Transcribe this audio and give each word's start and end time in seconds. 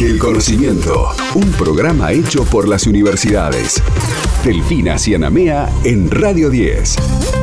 El 0.00 0.18
conocimiento, 0.18 1.10
un 1.34 1.52
programa 1.52 2.12
hecho 2.12 2.46
por 2.46 2.66
las 2.66 2.86
universidades. 2.86 3.82
Delfina 4.42 4.98
Cianamea 4.98 5.70
en 5.84 6.10
Radio 6.10 6.48
10. 6.48 7.39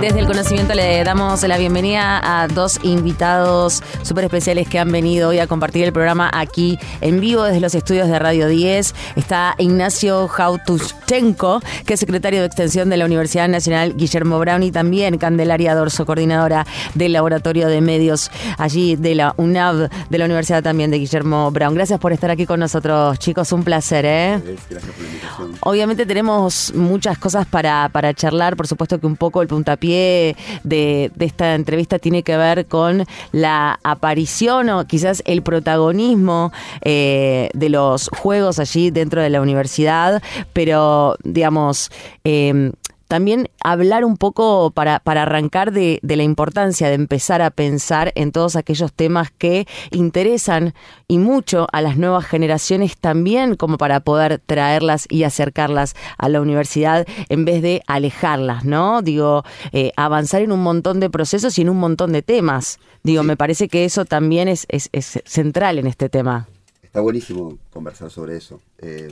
Desde 0.00 0.20
el 0.20 0.26
Conocimiento 0.26 0.74
le 0.74 1.02
damos 1.02 1.42
la 1.42 1.58
bienvenida 1.58 2.20
a 2.22 2.46
dos 2.46 2.78
invitados 2.84 3.82
súper 4.02 4.26
especiales 4.26 4.68
que 4.68 4.78
han 4.78 4.92
venido 4.92 5.30
hoy 5.30 5.40
a 5.40 5.48
compartir 5.48 5.82
el 5.82 5.92
programa 5.92 6.30
aquí 6.32 6.78
en 7.00 7.18
vivo 7.20 7.42
desde 7.42 7.58
los 7.58 7.74
estudios 7.74 8.06
de 8.06 8.16
Radio 8.20 8.46
10. 8.46 8.94
Está 9.16 9.56
Ignacio 9.58 10.28
Jautuchenko, 10.28 11.60
que 11.84 11.94
es 11.94 12.00
secretario 12.00 12.38
de 12.38 12.46
Extensión 12.46 12.90
de 12.90 12.96
la 12.96 13.06
Universidad 13.06 13.48
Nacional 13.48 13.96
Guillermo 13.96 14.38
Brown 14.38 14.62
y 14.62 14.70
también 14.70 15.18
Candelaria 15.18 15.74
Dorso, 15.74 16.06
coordinadora 16.06 16.64
del 16.94 17.12
Laboratorio 17.12 17.66
de 17.66 17.80
Medios 17.80 18.30
allí 18.56 18.94
de 18.94 19.16
la 19.16 19.34
UNAV, 19.36 19.90
de 20.08 20.18
la 20.18 20.26
Universidad 20.26 20.62
también 20.62 20.92
de 20.92 20.98
Guillermo 20.98 21.50
Brown. 21.50 21.74
Gracias 21.74 21.98
por 21.98 22.12
estar 22.12 22.30
aquí 22.30 22.46
con 22.46 22.60
nosotros, 22.60 23.18
chicos. 23.18 23.50
Un 23.50 23.64
placer, 23.64 24.04
¿eh? 24.06 24.40
Gracias 24.70 24.84
por 24.94 25.00
la 25.00 25.08
invitación. 25.08 25.54
Obviamente 25.62 26.06
tenemos 26.06 26.72
muchas 26.72 27.18
cosas 27.18 27.48
para, 27.48 27.88
para 27.88 28.14
charlar, 28.14 28.56
por 28.56 28.68
supuesto 28.68 29.00
que 29.00 29.06
un 29.06 29.16
poco 29.16 29.42
el 29.42 29.48
puntapié 29.48 29.87
de, 29.94 31.10
esta 31.18 31.54
entrevista 31.54 31.98
tiene 31.98 32.22
que 32.22 32.36
ver 32.36 32.66
con 32.66 33.04
la 33.32 33.78
aparición 33.82 34.68
o 34.70 34.86
quizás 34.86 35.22
el 35.26 35.42
protagonismo 35.42 36.52
eh, 36.82 37.50
de 37.54 37.68
los 37.68 38.08
juegos 38.08 38.58
allí 38.58 38.90
dentro 38.90 39.22
de 39.22 39.30
la 39.30 39.40
universidad, 39.40 40.22
pero 40.52 41.16
digamos... 41.24 41.90
eh, 42.24 42.72
también 43.08 43.50
hablar 43.64 44.04
un 44.04 44.16
poco 44.16 44.70
para, 44.70 45.00
para 45.00 45.22
arrancar 45.22 45.72
de, 45.72 45.98
de 46.02 46.16
la 46.16 46.22
importancia 46.22 46.88
de 46.88 46.94
empezar 46.94 47.42
a 47.42 47.50
pensar 47.50 48.12
en 48.14 48.32
todos 48.32 48.54
aquellos 48.54 48.92
temas 48.92 49.30
que 49.30 49.66
interesan 49.90 50.74
y 51.08 51.18
mucho 51.18 51.66
a 51.72 51.80
las 51.80 51.96
nuevas 51.96 52.26
generaciones 52.26 52.96
también 52.98 53.56
como 53.56 53.78
para 53.78 54.00
poder 54.00 54.38
traerlas 54.44 55.06
y 55.08 55.24
acercarlas 55.24 55.96
a 56.18 56.28
la 56.28 56.40
universidad 56.40 57.06
en 57.28 57.44
vez 57.44 57.62
de 57.62 57.82
alejarlas, 57.86 58.64
¿no? 58.64 59.02
Digo, 59.02 59.42
eh, 59.72 59.92
avanzar 59.96 60.42
en 60.42 60.52
un 60.52 60.62
montón 60.62 61.00
de 61.00 61.10
procesos 61.10 61.58
y 61.58 61.62
en 61.62 61.70
un 61.70 61.78
montón 61.78 62.12
de 62.12 62.22
temas. 62.22 62.78
Digo, 63.02 63.22
me 63.22 63.36
parece 63.36 63.68
que 63.68 63.84
eso 63.84 64.04
también 64.04 64.48
es, 64.48 64.66
es, 64.68 64.90
es 64.92 65.20
central 65.24 65.78
en 65.78 65.86
este 65.86 66.08
tema. 66.08 66.46
Está 66.82 67.00
buenísimo 67.00 67.58
conversar 67.72 68.10
sobre 68.10 68.36
eso. 68.36 68.60
Eh, 68.78 69.10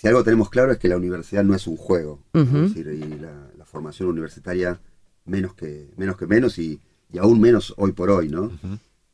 si 0.00 0.06
algo 0.06 0.22
tenemos 0.22 0.48
claro 0.48 0.70
es 0.70 0.78
que 0.78 0.86
la 0.88 0.96
universidad 0.96 1.42
no 1.42 1.54
es 1.56 1.66
un 1.66 1.76
juego. 1.76 2.22
Es 2.32 2.52
decir, 2.52 2.86
y 2.88 3.18
la, 3.18 3.50
la 3.56 3.64
formación 3.64 4.08
universitaria 4.08 4.80
menos 5.24 5.54
que 5.54 5.90
menos, 5.96 6.16
que 6.16 6.26
menos 6.26 6.58
y, 6.58 6.80
y 7.12 7.18
aún 7.18 7.40
menos 7.40 7.74
hoy 7.78 7.90
por 7.92 8.10
hoy, 8.10 8.28
¿no? 8.28 8.50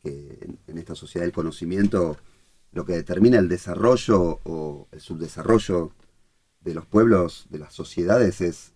Que 0.03 0.39
en, 0.43 0.59
en 0.67 0.79
esta 0.79 0.95
sociedad 0.95 1.25
del 1.25 1.33
conocimiento 1.33 2.19
lo 2.73 2.85
que 2.85 2.93
determina 2.93 3.39
el 3.39 3.49
desarrollo 3.49 4.41
o 4.45 4.89
el 4.93 5.01
subdesarrollo 5.01 5.93
de 6.61 6.75
los 6.75 6.85
pueblos, 6.87 7.47
de 7.51 7.59
las 7.61 7.73
sociedades, 7.73 8.41
es 8.43 8.73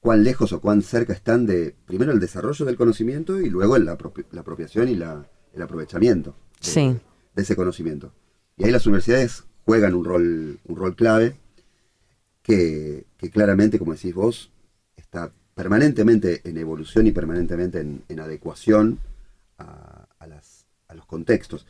cuán 0.00 0.22
lejos 0.22 0.52
o 0.52 0.60
cuán 0.60 0.82
cerca 0.82 1.12
están 1.14 1.46
de, 1.46 1.74
primero, 1.86 2.12
el 2.12 2.20
desarrollo 2.20 2.64
del 2.66 2.76
conocimiento 2.76 3.40
y 3.40 3.48
luego 3.48 3.78
la, 3.78 3.96
la 4.32 4.40
apropiación 4.42 4.88
y 4.88 4.96
la- 4.96 5.26
el 5.54 5.62
aprovechamiento 5.62 6.36
de, 6.60 6.66
Sí. 6.70 6.98
de 7.34 7.42
ese 7.42 7.56
conocimiento. 7.56 8.12
Y 8.58 8.64
ahí 8.64 8.70
las 8.70 8.86
universidades 8.86 9.44
juegan 9.66 9.94
un 9.94 10.04
rol, 10.04 10.58
un 10.64 10.76
rol 10.76 10.94
clave 10.96 11.36
que, 12.42 13.04
que 13.18 13.30
claramente, 13.30 13.78
como 13.78 13.92
decís 13.92 14.14
vos, 14.14 14.50
está 14.96 15.32
permanentemente 15.54 16.40
en 16.48 16.56
evolución 16.58 17.06
y 17.06 17.12
permanentemente 17.12 17.80
en, 17.80 18.02
en 18.08 18.20
adecuación 18.20 18.98
a, 19.58 20.06
a 20.18 20.26
las- 20.26 20.66
a 20.88 20.94
los 20.94 21.06
contextos. 21.06 21.66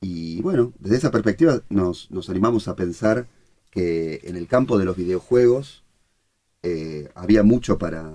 Y 0.00 0.40
bueno, 0.42 0.72
desde 0.78 0.96
esa 0.98 1.10
perspectiva 1.10 1.62
nos, 1.68 2.10
nos 2.10 2.30
animamos 2.30 2.68
a 2.68 2.76
pensar 2.76 3.26
que 3.70 4.20
en 4.24 4.36
el 4.36 4.46
campo 4.46 4.78
de 4.78 4.84
los 4.84 4.96
videojuegos 4.96 5.82
eh, 6.62 7.10
había 7.14 7.42
mucho 7.42 7.78
para, 7.78 8.10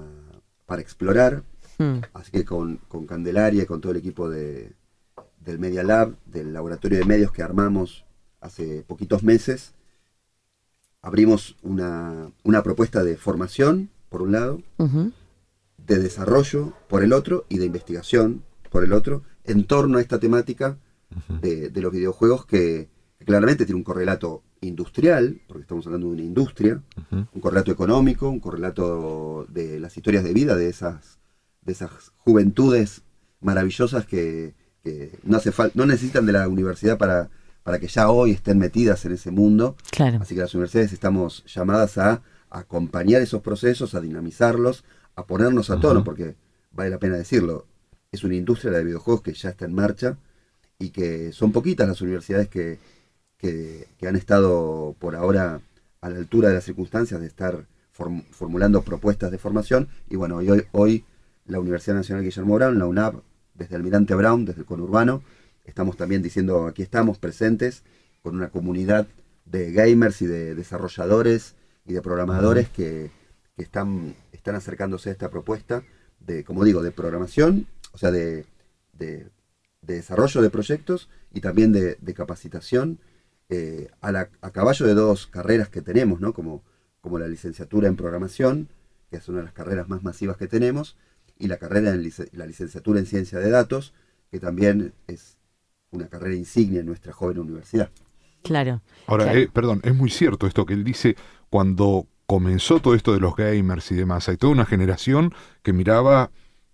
para 0.66 0.82
explorar, 0.82 1.44
Mm. 1.78 2.02
así 2.14 2.32
que 2.32 2.46
con, 2.46 2.78
con 2.88 3.08
Candelaria 3.08 3.64
y 3.64 3.66
con 3.66 3.82
todo 3.82 3.92
el 3.94 3.98
equipo 3.98 4.30
de, 4.30 4.74
del 5.40 5.58
Media 5.58 5.82
Lab, 5.84 6.16
del 6.26 6.54
laboratorio 6.54 7.00
de 7.00 7.06
medios 7.06 7.32
que 7.32 7.42
armamos 7.42 8.06
hace 8.42 8.84
poquitos 8.84 9.24
meses, 9.24 9.74
abrimos 11.02 11.56
una, 11.62 12.32
una 12.44 12.64
propuesta 12.64 13.04
de 13.04 13.18
formación, 13.18 13.90
por 14.10 14.22
un 14.22 14.34
lado, 14.34 14.62
de 15.78 16.00
desarrollo 16.00 16.74
por 16.90 17.04
el 17.04 17.14
otro 17.14 17.46
y 17.50 17.58
de 17.58 17.66
investigación 17.66 18.44
por 18.70 18.84
el 18.84 18.94
otro 18.94 19.24
en 19.46 19.66
torno 19.66 19.98
a 19.98 20.02
esta 20.02 20.20
temática 20.20 20.78
de, 21.42 21.70
de 21.70 21.82
los 21.82 21.92
videojuegos 21.92 22.46
que, 22.46 22.90
que 23.18 23.26
claramente 23.26 23.66
tiene 23.66 23.78
un 23.78 23.84
correlato 23.84 24.44
industrial, 24.62 25.42
porque 25.48 25.64
estamos 25.64 25.86
hablando 25.86 26.08
de 26.08 26.14
una 26.14 26.24
industria, 26.24 26.82
un 27.12 27.42
correlato 27.42 27.72
económico, 27.72 28.30
un 28.30 28.40
correlato 28.40 29.46
de 29.50 29.80
las 29.80 29.98
historias 29.98 30.24
de 30.24 30.34
vida 30.34 30.56
de 30.56 30.70
esas, 30.70 31.20
de 31.62 31.72
esas 31.74 32.12
juventudes 32.18 33.02
maravillosas 33.40 34.06
que, 34.06 34.54
que 34.84 35.18
no, 35.24 35.38
hace 35.38 35.52
no 35.74 35.86
necesitan 35.86 36.26
de 36.26 36.34
la 36.34 36.48
universidad 36.48 36.98
para, 36.98 37.30
para 37.64 37.80
que 37.80 37.88
ya 37.88 38.10
hoy 38.10 38.32
estén 38.32 38.58
metidas 38.58 39.06
en 39.06 39.14
ese 39.14 39.32
mundo. 39.32 39.76
Claro. 39.92 40.20
Así 40.22 40.36
que 40.36 40.42
las 40.42 40.54
universidades 40.54 40.94
estamos 40.94 41.44
llamadas 41.46 41.98
a 41.98 42.22
acompañar 42.50 43.22
esos 43.22 43.42
procesos, 43.42 43.96
a 43.96 44.02
dinamizarlos, 44.02 44.84
a 45.16 45.26
ponernos 45.26 45.70
a 45.70 45.80
tono, 45.80 46.04
porque 46.04 46.36
vale 46.72 46.90
la 46.90 47.00
pena 47.00 47.18
decirlo, 47.18 47.66
es 48.12 48.24
una 48.24 48.36
industria 48.36 48.72
de 48.72 48.84
videojuegos 48.84 49.22
que 49.22 49.34
ya 49.34 49.50
está 49.50 49.66
en 49.66 49.74
marcha 49.74 50.18
y 50.80 50.90
que 50.90 51.32
son 51.32 51.52
poquitas 51.52 51.88
las 51.88 52.02
universidades 52.02 52.50
que, 52.50 52.80
que, 53.38 53.88
que 53.98 54.08
han 54.08 54.16
estado 54.16 54.96
por 55.00 55.16
ahora 55.16 55.62
a 56.02 56.10
la 56.10 56.18
altura 56.18 56.50
de 56.50 56.56
las 56.56 56.64
circunstancias 56.64 57.22
de 57.22 57.28
estar 57.28 57.66
form- 57.96 58.26
formulando 58.32 58.82
propuestas 58.82 59.32
de 59.32 59.38
formación. 59.38 59.88
Y 60.10 60.16
bueno, 60.16 60.38
hoy, 60.38 60.64
hoy 60.72 61.06
la 61.46 61.60
Universidad 61.60 61.96
Nacional 61.96 62.24
Guillermo 62.24 62.56
Brown, 62.56 62.80
la 62.80 62.88
UNAP, 62.88 63.16
desde 63.54 63.76
Almirante 63.76 64.16
Brown, 64.16 64.46
desde 64.46 64.62
el 64.62 64.66
conurbano, 64.66 65.22
estamos 65.72 65.96
también 65.98 66.22
diciendo, 66.22 66.68
aquí 66.68 66.82
estamos 66.84 67.18
presentes 67.18 67.84
con 68.22 68.36
una 68.36 68.50
comunidad 68.50 69.08
de 69.46 69.72
gamers 69.72 70.22
y 70.22 70.28
de 70.28 70.54
desarrolladores 70.54 71.56
y 71.86 71.94
de 71.94 72.02
programadores 72.02 72.70
que, 72.70 73.10
que 73.56 73.64
están, 73.64 74.14
están 74.34 74.56
acercándose 74.56 75.10
a 75.10 75.14
esta 75.14 75.30
propuesta 75.30 75.84
de, 76.20 76.44
como 76.44 76.64
digo, 76.66 76.84
de 76.84 76.92
programación, 76.92 77.68
o 77.94 77.98
sea, 77.98 78.12
de, 78.12 78.46
de- 78.94 79.28
de 79.82 79.96
desarrollo 79.96 80.42
de 80.44 80.50
proyectos 80.52 81.10
y 81.34 81.42
también 81.42 81.72
de, 81.72 81.98
de 82.00 82.14
capacitación 82.14 83.00
eh, 83.50 83.90
a, 84.02 84.12
la- 84.12 84.30
a 84.42 84.52
caballo 84.52 84.86
de 84.86 84.94
dos 84.94 85.26
carreras 85.26 85.70
que 85.70 85.82
tenemos, 85.82 86.20
¿no? 86.22 86.34
Como, 86.34 86.62
como 87.02 87.18
la 87.18 87.28
licenciatura 87.28 87.88
en 87.88 87.96
programación, 87.96 88.68
que 89.10 89.18
es 89.18 89.28
una 89.28 89.40
de 89.40 89.46
las 89.46 89.54
carreras 89.54 89.88
más 89.90 90.04
masivas 90.04 90.38
que 90.38 90.48
tenemos, 90.48 90.98
y 91.40 91.48
la 91.48 91.58
carrera 91.58 91.90
en 91.96 92.04
lic- 92.04 92.30
la 92.34 92.46
licenciatura 92.46 93.00
en 93.00 93.08
ciencia 93.08 93.40
de 93.40 93.50
datos, 93.50 93.94
que 94.30 94.40
también 94.40 94.94
es 95.08 95.38
una 95.92 96.08
carrera 96.08 96.36
insignia 96.36 96.80
en 96.80 96.86
nuestra 96.86 97.14
joven 97.14 97.40
universidad. 97.40 97.90
Claro. 98.44 98.82
Ahora, 99.08 99.26
Claro. 99.26 99.40
eh, 99.40 99.50
perdón, 99.52 99.82
es 99.84 99.94
muy 99.96 100.10
cierto 100.10 100.48
esto 100.48 100.66
que 100.66 100.74
él 100.74 100.84
dice 100.84 101.16
cuando 101.50 102.08
comenzó 102.26 102.80
todo 102.80 102.96
esto 102.96 103.14
de 103.14 103.20
los 103.20 103.36
gamers 103.36 103.92
y 103.92 103.96
demás. 103.96 104.30
Hay 104.30 104.38
toda 104.38 104.54
una 104.54 104.66
generación 104.66 105.34
que 105.62 105.74
miraba, 105.74 106.32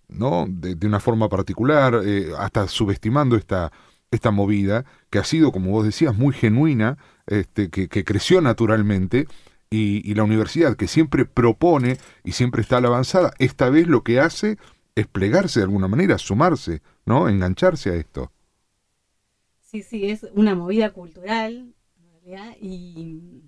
¿no? 0.08 0.46
De, 0.48 0.76
de 0.76 0.86
una 0.86 1.00
forma 1.00 1.28
particular, 1.28 2.00
eh, 2.04 2.30
hasta 2.38 2.68
subestimando 2.68 3.36
esta, 3.36 3.72
esta 4.12 4.30
movida, 4.30 4.84
que 5.10 5.18
ha 5.18 5.24
sido, 5.24 5.50
como 5.50 5.72
vos 5.72 5.84
decías, 5.84 6.16
muy 6.16 6.32
genuina, 6.32 6.96
este, 7.26 7.70
que, 7.70 7.88
que 7.88 8.04
creció 8.04 8.40
naturalmente. 8.40 9.26
Y, 9.70 10.00
y 10.10 10.14
la 10.14 10.22
universidad, 10.22 10.76
que 10.76 10.86
siempre 10.86 11.26
propone 11.26 11.98
y 12.24 12.32
siempre 12.32 12.62
está 12.62 12.78
a 12.78 12.80
la 12.80 12.88
avanzada, 12.88 13.32
esta 13.38 13.68
vez 13.68 13.86
lo 13.86 14.02
que 14.02 14.18
hace 14.18 14.56
es 14.94 15.06
plegarse 15.06 15.60
de 15.60 15.64
alguna 15.64 15.88
manera, 15.88 16.16
sumarse, 16.16 16.80
¿no? 17.04 17.28
Engancharse 17.28 17.90
a 17.90 17.94
esto. 17.96 18.32
Sí, 19.70 19.82
sí, 19.82 20.06
es 20.08 20.26
una 20.34 20.54
movida 20.54 20.90
cultural, 20.94 21.74
en 21.98 22.10
realidad, 22.24 22.56
y, 22.58 23.42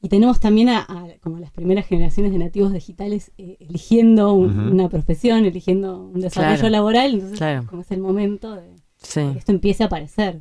y 0.00 0.08
tenemos 0.08 0.38
también 0.38 0.68
a, 0.68 0.78
a 0.88 1.08
como 1.20 1.38
las 1.40 1.50
primeras 1.50 1.86
generaciones 1.86 2.30
de 2.30 2.38
nativos 2.38 2.72
digitales 2.72 3.32
eh, 3.36 3.56
eligiendo 3.58 4.32
un- 4.32 4.60
una 4.60 4.88
profesión, 4.88 5.44
eligiendo 5.44 5.98
un 6.06 6.20
desarrollo 6.20 6.54
Claro, 6.60 6.70
laboral, 6.70 7.14
entonces 7.14 7.38
claro. 7.38 7.66
como 7.68 7.82
es 7.82 7.90
el 7.90 8.00
momento 8.00 8.54
de, 8.54 8.62
de 8.70 8.76
Sí. 8.98 9.20
que 9.32 9.38
esto 9.40 9.50
empiece 9.52 9.82
a 9.82 9.86
aparecer. 9.86 10.40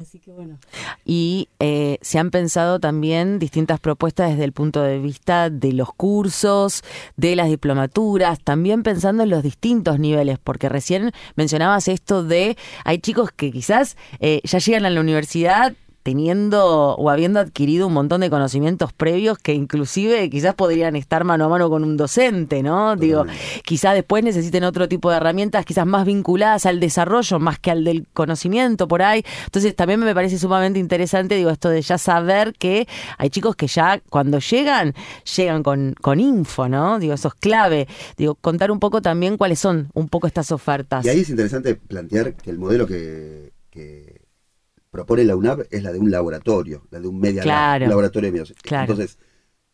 Así 0.00 0.18
que 0.18 0.32
bueno, 0.32 0.58
Y 1.04 1.48
eh, 1.60 1.98
se 2.02 2.18
han 2.18 2.32
pensado 2.32 2.80
también 2.80 3.38
distintas 3.38 3.78
propuestas 3.78 4.30
desde 4.30 4.42
el 4.42 4.52
punto 4.52 4.82
de 4.82 4.98
vista 4.98 5.50
de 5.50 5.72
los 5.72 5.94
cursos, 5.94 6.82
de 7.16 7.36
las 7.36 7.48
diplomaturas, 7.48 8.40
también 8.40 8.82
pensando 8.82 9.22
en 9.22 9.30
los 9.30 9.44
distintos 9.44 10.00
niveles, 10.00 10.40
porque 10.42 10.68
recién 10.68 11.12
mencionabas 11.36 11.86
esto 11.86 12.24
de, 12.24 12.56
hay 12.84 12.98
chicos 12.98 13.30
que 13.30 13.52
quizás 13.52 13.96
eh, 14.18 14.40
ya 14.42 14.58
llegan 14.58 14.84
a 14.84 14.90
la 14.90 15.00
universidad 15.00 15.74
teniendo 16.04 16.94
o 16.96 17.10
habiendo 17.10 17.40
adquirido 17.40 17.86
un 17.86 17.94
montón 17.94 18.20
de 18.20 18.28
conocimientos 18.28 18.92
previos 18.92 19.38
que 19.38 19.54
inclusive 19.54 20.28
quizás 20.28 20.54
podrían 20.54 20.96
estar 20.96 21.24
mano 21.24 21.46
a 21.46 21.48
mano 21.48 21.70
con 21.70 21.82
un 21.82 21.96
docente, 21.96 22.62
¿no? 22.62 22.94
Digo, 22.94 23.24
quizás 23.64 23.94
después 23.94 24.22
necesiten 24.22 24.64
otro 24.64 24.86
tipo 24.86 25.10
de 25.10 25.16
herramientas, 25.16 25.64
quizás 25.64 25.86
más 25.86 26.04
vinculadas 26.04 26.66
al 26.66 26.78
desarrollo 26.78 27.40
más 27.40 27.58
que 27.58 27.70
al 27.70 27.84
del 27.84 28.06
conocimiento 28.12 28.86
por 28.86 29.00
ahí. 29.00 29.24
Entonces 29.46 29.74
también 29.74 29.98
me 29.98 30.14
parece 30.14 30.38
sumamente 30.38 30.78
interesante, 30.78 31.36
digo, 31.36 31.48
esto 31.48 31.70
de 31.70 31.80
ya 31.80 31.96
saber 31.96 32.52
que 32.52 32.86
hay 33.16 33.30
chicos 33.30 33.56
que 33.56 33.66
ya 33.66 34.02
cuando 34.10 34.40
llegan, 34.40 34.92
llegan 35.34 35.62
con, 35.62 35.94
con 36.02 36.20
info, 36.20 36.68
¿no? 36.68 36.98
Digo, 36.98 37.14
eso 37.14 37.28
es 37.28 37.34
clave. 37.34 37.88
Digo, 38.18 38.34
contar 38.34 38.70
un 38.70 38.78
poco 38.78 39.00
también 39.00 39.38
cuáles 39.38 39.58
son 39.58 39.88
un 39.94 40.10
poco 40.10 40.26
estas 40.26 40.52
ofertas. 40.52 41.02
Y 41.06 41.08
ahí 41.08 41.20
es 41.20 41.30
interesante 41.30 41.76
plantear 41.76 42.34
que 42.34 42.50
el 42.50 42.58
modelo 42.58 42.86
que, 42.86 43.54
que 43.70 44.23
propone 44.94 45.24
la 45.24 45.34
UNAP 45.34 45.62
es 45.72 45.82
la 45.82 45.92
de 45.92 45.98
un 45.98 46.08
laboratorio, 46.12 46.86
la 46.92 47.00
de 47.00 47.08
un 47.08 47.18
media 47.18 47.44
lab, 47.44 47.82
un 47.82 47.88
laboratorio 47.88 48.28
de 48.28 48.32
medios. 48.32 48.54
Entonces, 48.70 49.18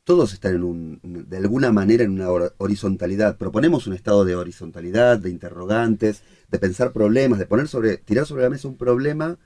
todos 0.03 0.33
están 0.33 0.55
en 0.55 0.63
un, 0.63 1.27
de 1.29 1.37
alguna 1.37 1.71
manera 1.73 2.05
en 2.05 2.13
una 2.13 2.31
horizontalidad. 2.57 3.37
Proponemos 3.37 3.87
un 3.87 3.93
estado 3.93 4.25
de 4.25 4.35
horizontalidad, 4.35 5.19
de 5.19 5.29
interrogantes, 5.29 6.23
de 6.51 6.59
pensar 6.59 6.93
problemas, 6.93 7.39
de 7.39 7.45
poner 7.45 7.69
sobre, 7.69 7.99
tirar 7.99 8.25
sobre 8.25 8.45
la 8.45 8.49
mesa 8.49 8.67
un 8.67 8.79
problema 8.79 9.37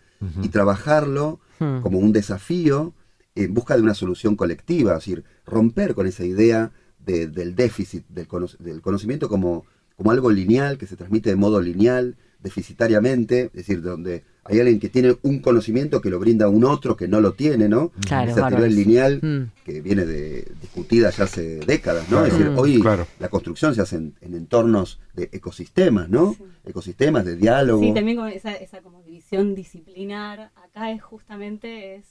y 0.43 0.49
trabajarlo 0.49 1.41
hmm. 1.59 1.81
como 1.81 1.99
un 1.99 2.13
desafío 2.13 2.95
en 3.35 3.53
busca 3.53 3.75
de 3.75 3.83
una 3.83 3.95
solución 3.95 4.37
colectiva, 4.37 4.93
es 4.93 4.99
decir, 4.99 5.25
romper 5.45 5.95
con 5.95 6.07
esa 6.07 6.25
idea 6.25 6.71
del 6.99 7.57
déficit 7.57 8.07
del, 8.09 8.29
del 8.61 8.81
conocimiento 8.81 9.29
como, 9.29 9.65
como 9.97 10.13
algo 10.13 10.31
lineal, 10.31 10.79
que 10.79 10.87
se 10.87 10.95
transmite 10.95 11.31
de 11.31 11.37
modo 11.37 11.61
lineal, 11.61 12.17
deficitariamente, 12.39 13.47
es 13.47 13.67
decir, 13.67 13.83
donde 13.83 14.23
hay 14.47 14.61
alguien 14.61 14.79
que 14.79 14.91
tiene 14.91 15.17
un 15.23 15.41
conocimiento 15.41 16.01
que 16.01 16.11
lo 16.11 16.19
brinda 16.19 16.47
a 16.47 16.49
un 16.49 16.65
otro 16.65 16.97
que 16.97 17.09
no 17.09 17.21
lo 17.21 17.33
tiene, 17.33 17.69
¿no? 17.69 17.93
Claro, 18.07 18.31
Esa 18.31 18.49
teoría 18.49 18.67
lineal 18.67 19.21
mm. 19.23 19.65
que 19.65 19.81
viene 19.81 20.05
de 20.05 20.53
discutida 20.61 21.11
ya 21.11 21.25
hace 21.25 21.61
décadas, 21.61 22.11
¿no? 22.11 22.25
es 22.25 22.33
decir, 22.33 22.51
mm. 22.51 22.59
hoy 22.59 22.83
la 23.19 23.29
construcción 23.29 23.75
se 23.75 23.81
hace 23.81 23.97
en, 23.97 24.15
entornos 24.21 25.01
de 25.15 25.31
ecosistemas, 25.33 26.11
¿no? 26.11 26.37
Ecosistemas 26.65 27.25
de 27.25 27.37
diálogo. 27.37 27.83
Sí, 27.83 27.95
también 27.95 28.19
con 28.19 28.29
esa, 28.29 28.55
esa 28.55 28.83
como 28.83 29.03
división 29.03 29.55
disciplinar, 29.55 30.51
acá 30.63 30.91
es 30.91 31.03
justamente 31.03 31.97
es, 31.97 32.05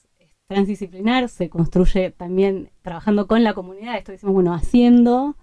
transdisciplinar, 0.47 1.29
se 1.29 1.49
construye 1.49 2.11
también 2.11 2.69
trabajando 2.81 3.27
con 3.27 3.43
la 3.43 3.53
comunidad, 3.53 3.97
esto 3.97 4.11
decimos, 4.11 4.33
bueno, 4.33 4.53
haciendo 4.53 5.37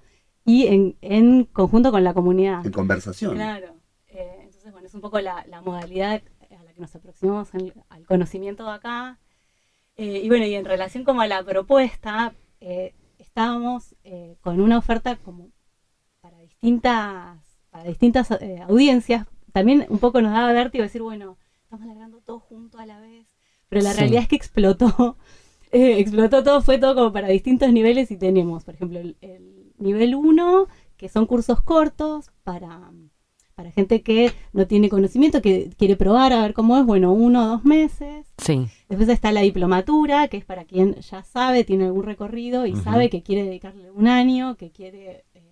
y 0.45 0.67
en, 0.67 0.97
en 1.01 1.45
conjunto 1.45 1.91
con 1.93 2.03
la 2.03 2.15
comunidad. 2.15 2.65
En 2.67 2.73
conversación. 2.73 3.35
Claro. 3.35 3.75
Eh, 4.09 4.41
entonces, 4.43 4.73
bueno, 4.73 4.87
es 4.89 4.95
un 4.95 5.01
poco 5.01 5.21
la, 5.21 5.45
la 5.49 5.63
modalidad 5.63 6.23
nos 6.81 6.95
aproximamos 6.97 7.49
al 7.89 8.07
conocimiento 8.07 8.65
de 8.65 8.73
acá. 8.73 9.19
Eh, 9.97 10.21
y 10.25 10.29
bueno, 10.29 10.47
y 10.47 10.55
en 10.55 10.65
relación 10.65 11.05
como 11.05 11.21
a 11.21 11.27
la 11.27 11.43
propuesta, 11.45 12.35
eh, 12.61 12.95
estábamos 13.19 13.95
eh, 14.03 14.37
con 14.41 14.61
una 14.61 14.79
oferta 14.79 15.17
como 15.17 15.51
para 16.21 16.39
distintas, 16.39 17.39
para 17.71 17.85
distintas 17.85 18.31
audiencias. 18.67 19.27
También 19.53 19.87
un 19.89 19.99
poco 19.99 20.21
nos 20.23 20.33
daba 20.33 20.53
vértigo 20.53 20.83
decir, 20.83 21.03
bueno, 21.03 21.37
estamos 21.63 21.85
alargando 21.85 22.21
todo 22.21 22.41
junto 22.41 22.79
a 22.79 22.87
la 22.87 22.99
vez. 22.99 23.27
Pero 23.69 23.83
la 23.83 23.93
realidad 23.93 24.23
es 24.23 24.29
que 24.29 24.37
explotó. 24.37 25.17
explotó 25.73 26.43
todo, 26.43 26.63
fue 26.63 26.79
todo 26.79 26.95
como 26.95 27.13
para 27.13 27.29
distintos 27.29 27.73
niveles 27.73 28.11
y 28.11 28.17
tenemos, 28.17 28.65
por 28.65 28.75
ejemplo, 28.75 28.99
el, 28.99 29.17
el 29.21 29.73
nivel 29.79 30.15
1, 30.15 30.67
que 30.97 31.09
son 31.09 31.27
cursos 31.27 31.63
cortos 31.63 32.31
para 32.43 32.91
para 33.61 33.73
gente 33.73 34.01
que 34.01 34.33
no 34.55 34.67
tiene 34.67 34.89
conocimiento, 34.89 35.43
que 35.43 35.69
quiere 35.77 35.95
probar 35.95 36.33
a 36.33 36.41
ver 36.41 36.55
cómo 36.55 36.79
es, 36.79 36.87
bueno, 36.87 37.13
uno 37.13 37.45
o 37.45 37.49
dos 37.49 37.65
meses. 37.67 38.27
Sí. 38.39 38.69
Después 38.89 39.07
está 39.11 39.33
la 39.33 39.43
diplomatura, 39.43 40.29
que 40.29 40.39
es 40.39 40.47
para 40.47 40.65
quien 40.65 40.95
ya 40.95 41.23
sabe, 41.25 41.65
tiene 41.65 41.85
algún 41.85 42.05
recorrido 42.05 42.65
y 42.65 42.75
sabe 42.75 43.11
que 43.11 43.23
quiere 43.23 43.45
dedicarle 43.45 43.91
un 43.91 44.09
año, 44.09 44.57
que 44.57 44.71
quiere 44.71 45.27
eh, 45.35 45.43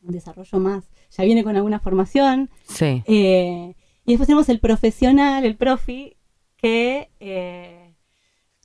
un 0.00 0.10
desarrollo 0.10 0.58
más, 0.58 0.88
ya 1.10 1.24
viene 1.24 1.44
con 1.44 1.54
alguna 1.54 1.80
formación. 1.80 2.48
Sí. 2.66 3.02
Eh, 3.06 3.74
y 4.06 4.12
después 4.12 4.26
tenemos 4.26 4.48
el 4.48 4.58
profesional, 4.58 5.44
el 5.44 5.56
profi, 5.56 6.16
que... 6.56 7.10
Eh, 7.20 7.85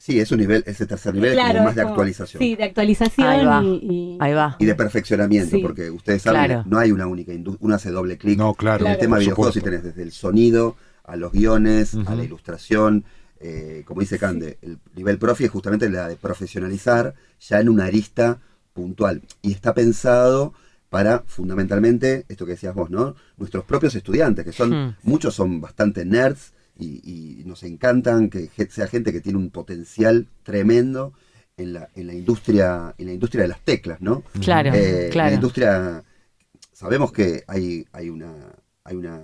Sí, 0.01 0.19
es 0.19 0.31
un 0.31 0.39
nivel, 0.39 0.63
ese 0.65 0.87
tercer 0.87 1.13
nivel 1.13 1.37
es 1.37 1.45
como 1.45 1.63
más 1.63 1.75
de 1.75 1.83
actualización. 1.83 2.41
Sí, 2.41 2.55
de 2.55 2.63
actualización 2.63 3.65
Y, 3.83 4.17
Ahí 4.19 4.33
va. 4.33 4.55
y, 4.57 4.65
de 4.65 4.73
perfeccionamiento, 4.73 5.61
porque 5.61 5.91
ustedes 5.91 6.23
saben, 6.23 6.63
no 6.65 6.79
hay 6.79 6.91
una 6.91 7.05
única 7.05 7.31
industria, 7.31 7.63
uno 7.63 7.75
hace 7.75 7.91
doble 7.91 8.17
clic. 8.17 8.35
No, 8.35 8.55
claro. 8.55 8.83
En 8.83 8.93
el 8.93 8.97
tema 8.97 9.17
de 9.17 9.25
videojuegos 9.25 9.53
si 9.53 9.61
tenés 9.61 9.83
desde 9.83 10.01
el 10.01 10.11
sonido, 10.11 10.75
a 11.03 11.17
los 11.17 11.31
guiones, 11.31 11.93
a 12.07 12.15
la 12.15 12.23
ilustración, 12.23 13.05
eh, 13.39 13.83
como 13.85 14.01
dice 14.01 14.17
Cande, 14.17 14.57
el 14.63 14.79
nivel 14.95 15.19
profi 15.19 15.43
es 15.43 15.51
justamente 15.51 15.87
la 15.87 16.07
de 16.07 16.15
profesionalizar 16.15 17.13
ya 17.39 17.59
en 17.59 17.69
una 17.69 17.85
arista 17.85 18.39
puntual. 18.73 19.21
Y 19.43 19.51
está 19.51 19.75
pensado 19.75 20.55
para 20.89 21.19
fundamentalmente, 21.27 22.25
esto 22.27 22.47
que 22.47 22.53
decías 22.53 22.73
vos, 22.73 22.89
¿no? 22.89 23.13
Nuestros 23.37 23.65
propios 23.65 23.93
estudiantes, 23.93 24.45
que 24.45 24.51
son, 24.51 24.71
hmm. 24.71 24.95
muchos 25.03 25.35
son 25.35 25.61
bastante 25.61 26.05
nerds, 26.05 26.53
y, 26.81 27.43
nos 27.45 27.63
encantan 27.63 28.29
que 28.29 28.49
sea 28.69 28.87
gente 28.87 29.11
que 29.11 29.19
tiene 29.19 29.37
un 29.37 29.49
potencial 29.49 30.27
tremendo 30.43 31.13
en 31.57 31.73
la, 31.73 31.89
en 31.95 32.07
la 32.07 32.13
industria 32.13 32.95
en 32.97 33.07
la 33.07 33.13
industria 33.13 33.43
de 33.43 33.49
las 33.49 33.61
teclas, 33.61 34.01
¿no? 34.01 34.23
Claro, 34.41 34.71
eh, 34.73 35.09
claro. 35.11 35.29
La 35.29 35.35
industria 35.35 36.03
sabemos 36.71 37.11
que 37.11 37.43
hay 37.47 37.85
hay 37.91 38.09
una 38.09 38.33
hay 38.83 38.95
una 38.95 39.21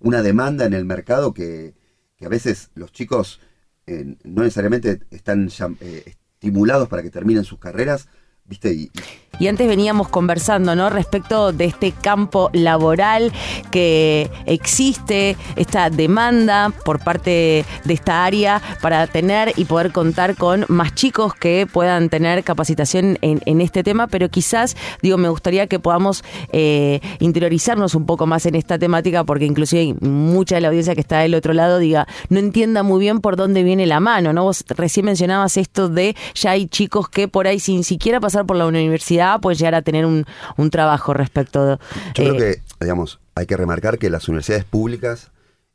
una 0.00 0.22
demanda 0.22 0.64
en 0.64 0.74
el 0.74 0.84
mercado 0.84 1.34
que, 1.34 1.74
que 2.16 2.26
a 2.26 2.28
veces 2.28 2.70
los 2.74 2.92
chicos 2.92 3.40
eh, 3.86 4.16
no 4.24 4.42
necesariamente 4.42 5.00
están 5.10 5.50
eh, 5.80 6.04
estimulados 6.06 6.88
para 6.88 7.02
que 7.02 7.10
terminen 7.10 7.44
sus 7.44 7.58
carreras, 7.58 8.08
¿viste? 8.44 8.72
Y, 8.72 8.90
y 9.38 9.48
antes 9.48 9.68
veníamos 9.68 10.08
conversando, 10.08 10.74
¿no? 10.74 10.90
Respecto 10.90 11.52
de 11.52 11.64
este 11.64 11.92
campo 11.92 12.50
laboral 12.52 13.32
que 13.70 14.30
existe, 14.46 15.36
esta 15.56 15.88
demanda 15.88 16.72
por 16.84 17.02
parte 17.02 17.64
de 17.84 17.94
esta 17.94 18.24
área 18.24 18.60
para 18.82 19.06
tener 19.06 19.52
y 19.56 19.64
poder 19.64 19.92
contar 19.92 20.36
con 20.36 20.66
más 20.68 20.94
chicos 20.94 21.34
que 21.34 21.66
puedan 21.70 22.10
tener 22.10 22.44
capacitación 22.44 23.18
en, 23.22 23.60
este 23.60 23.82
tema, 23.82 24.06
pero 24.06 24.28
quizás, 24.30 24.76
digo, 25.02 25.18
me 25.18 25.28
gustaría 25.28 25.66
que 25.66 25.78
podamos 25.78 26.24
eh, 26.52 27.00
interiorizarnos 27.18 27.94
un 27.94 28.06
poco 28.06 28.26
más 28.26 28.46
en 28.46 28.54
esta 28.54 28.78
temática, 28.78 29.24
porque 29.24 29.44
inclusive 29.44 29.94
mucha 30.00 30.54
de 30.54 30.62
la 30.62 30.68
audiencia 30.68 30.94
que 30.94 31.00
está 31.00 31.18
del 31.20 31.34
otro 31.34 31.52
lado 31.52 31.78
diga, 31.78 32.06
no 32.28 32.38
entienda 32.38 32.82
muy 32.82 33.00
bien 33.00 33.20
por 33.20 33.36
dónde 33.36 33.62
viene 33.62 33.86
la 33.86 34.00
mano, 34.00 34.32
¿no? 34.32 34.44
Vos 34.44 34.64
recién 34.68 35.06
mencionabas 35.06 35.56
esto 35.56 35.88
de 35.88 36.16
ya 36.34 36.52
hay 36.52 36.66
chicos 36.66 37.08
que 37.08 37.28
por 37.28 37.46
ahí 37.46 37.60
sin 37.60 37.84
siquiera 37.84 38.20
pasar 38.20 38.46
por 38.46 38.56
la 38.56 38.66
universidad 38.66 39.19
puede 39.40 39.56
llegar 39.56 39.74
a 39.74 39.82
tener 39.82 40.06
un, 40.06 40.24
trabajo 40.70 41.14
respecto 41.14 41.64
de... 41.64 41.78
Yo 42.14 42.24
creo 42.24 42.34
eh, 42.34 42.38
que, 42.38 42.62
digamos, 42.84 43.20
hay 43.34 43.46
que 43.46 43.56
remarcar 43.56 43.98
que 43.98 44.10
las 44.10 44.28
universidades 44.28 44.64
públicas, 44.64 45.30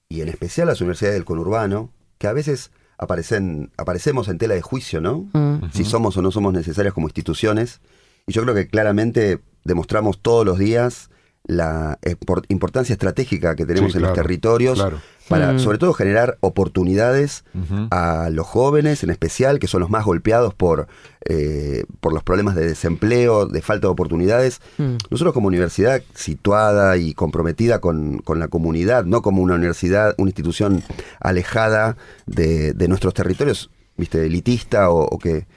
y 0.09 0.21
en 0.21 0.29
especial 0.29 0.67
las 0.67 0.81
universidades 0.81 1.15
del 1.15 1.25
conurbano, 1.25 1.91
que 2.17 2.27
a 2.27 2.33
veces 2.33 2.71
aparecen, 2.97 3.71
aparecemos 3.77 4.27
en 4.27 4.37
tela 4.37 4.55
de 4.55 4.61
juicio, 4.61 5.01
¿no? 5.01 5.27
Mm. 5.33 5.71
Si 5.73 5.83
somos 5.83 6.15
o 6.17 6.21
no 6.21 6.31
somos 6.31 6.53
necesarias 6.53 6.93
como 6.93 7.07
instituciones. 7.07 7.81
Y 8.27 8.33
yo 8.33 8.43
creo 8.43 8.55
que 8.55 8.67
claramente 8.67 9.39
demostramos 9.63 10.19
todos 10.21 10.45
los 10.45 10.57
días 10.57 11.09
la 11.47 11.99
importancia 12.47 12.93
estratégica 12.93 13.55
que 13.55 13.65
tenemos 13.65 13.95
en 13.95 14.01
los 14.01 14.13
territorios 14.13 14.83
para 15.27 15.53
mm. 15.53 15.59
sobre 15.59 15.77
todo 15.77 15.93
generar 15.93 16.37
oportunidades 16.41 17.43
a 17.89 18.29
los 18.31 18.45
jóvenes 18.45 19.03
en 19.03 19.09
especial, 19.09 19.59
que 19.59 19.67
son 19.67 19.81
los 19.81 19.89
más 19.89 20.05
golpeados 20.05 20.53
por, 20.53 20.87
eh, 21.25 21.85
por 21.99 22.13
los 22.13 22.21
problemas 22.21 22.55
de 22.55 22.67
desempleo, 22.67 23.47
de 23.47 23.61
falta 23.61 23.87
de 23.87 23.91
oportunidades. 23.91 24.61
Mm. 24.77 24.97
Nosotros 25.09 25.33
como 25.33 25.47
universidad 25.47 26.01
situada 26.13 26.97
y 26.97 27.13
comprometida 27.13 27.79
con, 27.79 28.21
la 28.35 28.47
comunidad, 28.47 29.05
no 29.05 29.21
como 29.21 29.41
una 29.41 29.55
universidad, 29.55 30.13
una 30.17 30.29
institución 30.29 30.83
alejada 31.19 31.97
de, 32.27 32.73
nuestros 32.87 33.15
territorios, 33.15 33.71
viste, 33.97 34.25
elitista 34.25 34.91
o, 34.91 35.17
que 35.17 35.47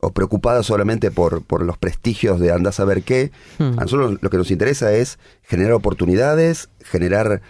o 0.00 0.12
preocupada 0.12 0.62
solamente 0.62 1.10
por, 1.10 1.42
por 1.42 1.64
los 1.64 1.78
prestigios 1.78 2.38
de 2.38 2.52
andar 2.52 2.70
a 2.70 2.72
saber 2.72 3.02
qué. 3.02 3.32
Mm. 3.58 3.78
A 3.78 3.82
nosotros 3.82 4.18
lo 4.20 4.30
que 4.30 4.36
nos 4.36 4.52
interesa 4.52 4.92
es 4.92 5.18
generar 5.42 5.72
oportunidades, 5.72 6.68
generar 6.84 7.42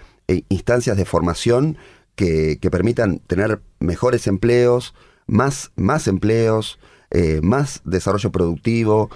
instancias 0.49 0.97
de 0.97 1.05
formación 1.05 1.79
que, 2.17 2.59
permitan 2.71 3.21
tener 3.21 3.61
mejores 3.79 4.27
empleos, 4.27 4.95
más, 5.27 5.71
más 5.77 6.09
empleos, 6.09 6.79
eh, 7.11 7.41
más 7.43 7.83
desarrollo 7.85 8.33
productivo, 8.33 9.11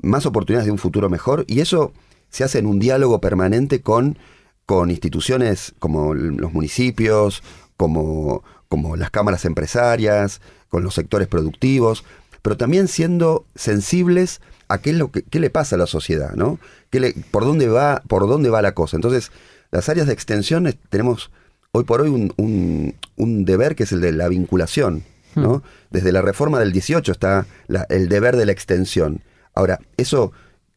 más 0.00 0.24
oportunidades 0.24 0.66
de 0.66 0.72
un 0.72 0.78
futuro 0.78 1.10
mejor. 1.10 1.44
Y 1.48 1.60
eso 1.60 1.92
se 2.30 2.44
hace 2.44 2.58
en 2.58 2.66
un 2.66 2.78
diálogo 2.78 3.20
permanente 3.20 3.82
con, 3.82 4.18
con 4.66 4.90
instituciones 4.90 5.74
como 5.78 6.14
los 6.14 6.52
municipios, 6.52 7.42
como, 7.76 8.42
como 8.68 8.96
las 8.96 9.10
cámaras 9.10 9.44
empresarias, 9.44 10.40
con 10.68 10.82
los 10.82 10.94
sectores 10.94 11.28
productivos, 11.28 12.04
pero 12.42 12.56
también 12.56 12.88
siendo 12.88 13.46
sensibles 13.54 14.40
a 14.68 14.78
qué, 14.78 14.90
es 14.90 14.96
lo 14.96 15.10
que, 15.10 15.22
qué 15.22 15.40
le 15.40 15.50
pasa 15.50 15.76
a 15.76 15.78
la 15.78 15.86
sociedad, 15.86 16.34
¿no? 16.34 16.58
¿Qué 16.90 17.00
le, 17.00 17.14
por, 17.30 17.44
dónde 17.44 17.68
va, 17.68 18.02
¿Por 18.06 18.28
dónde 18.28 18.50
va 18.50 18.62
la 18.62 18.72
cosa? 18.72 18.96
Entonces, 18.96 19.32
las 19.70 19.88
áreas 19.88 20.06
de 20.06 20.12
extensión 20.12 20.72
tenemos 20.90 21.30
hoy 21.72 21.84
por 21.84 22.00
hoy 22.00 22.08
un, 22.08 22.32
un- 22.36 22.94
un 23.16 23.44
deber 23.44 23.74
que 23.76 23.82
es 23.84 23.92
el 23.92 24.00
de 24.00 24.12
la 24.12 24.28
vinculación. 24.28 25.04
¿no? 25.34 25.62
Desde 25.90 26.10
la 26.10 26.20
reforma 26.22 26.58
del 26.58 26.72
18 26.72 27.12
está 27.12 27.46
la- 27.68 27.86
el 27.90 28.08
deber 28.08 28.36
de 28.36 28.46
la 28.46 28.52
extensión. 28.52 29.20
Ahora, 29.54 29.78
eso 29.96 30.32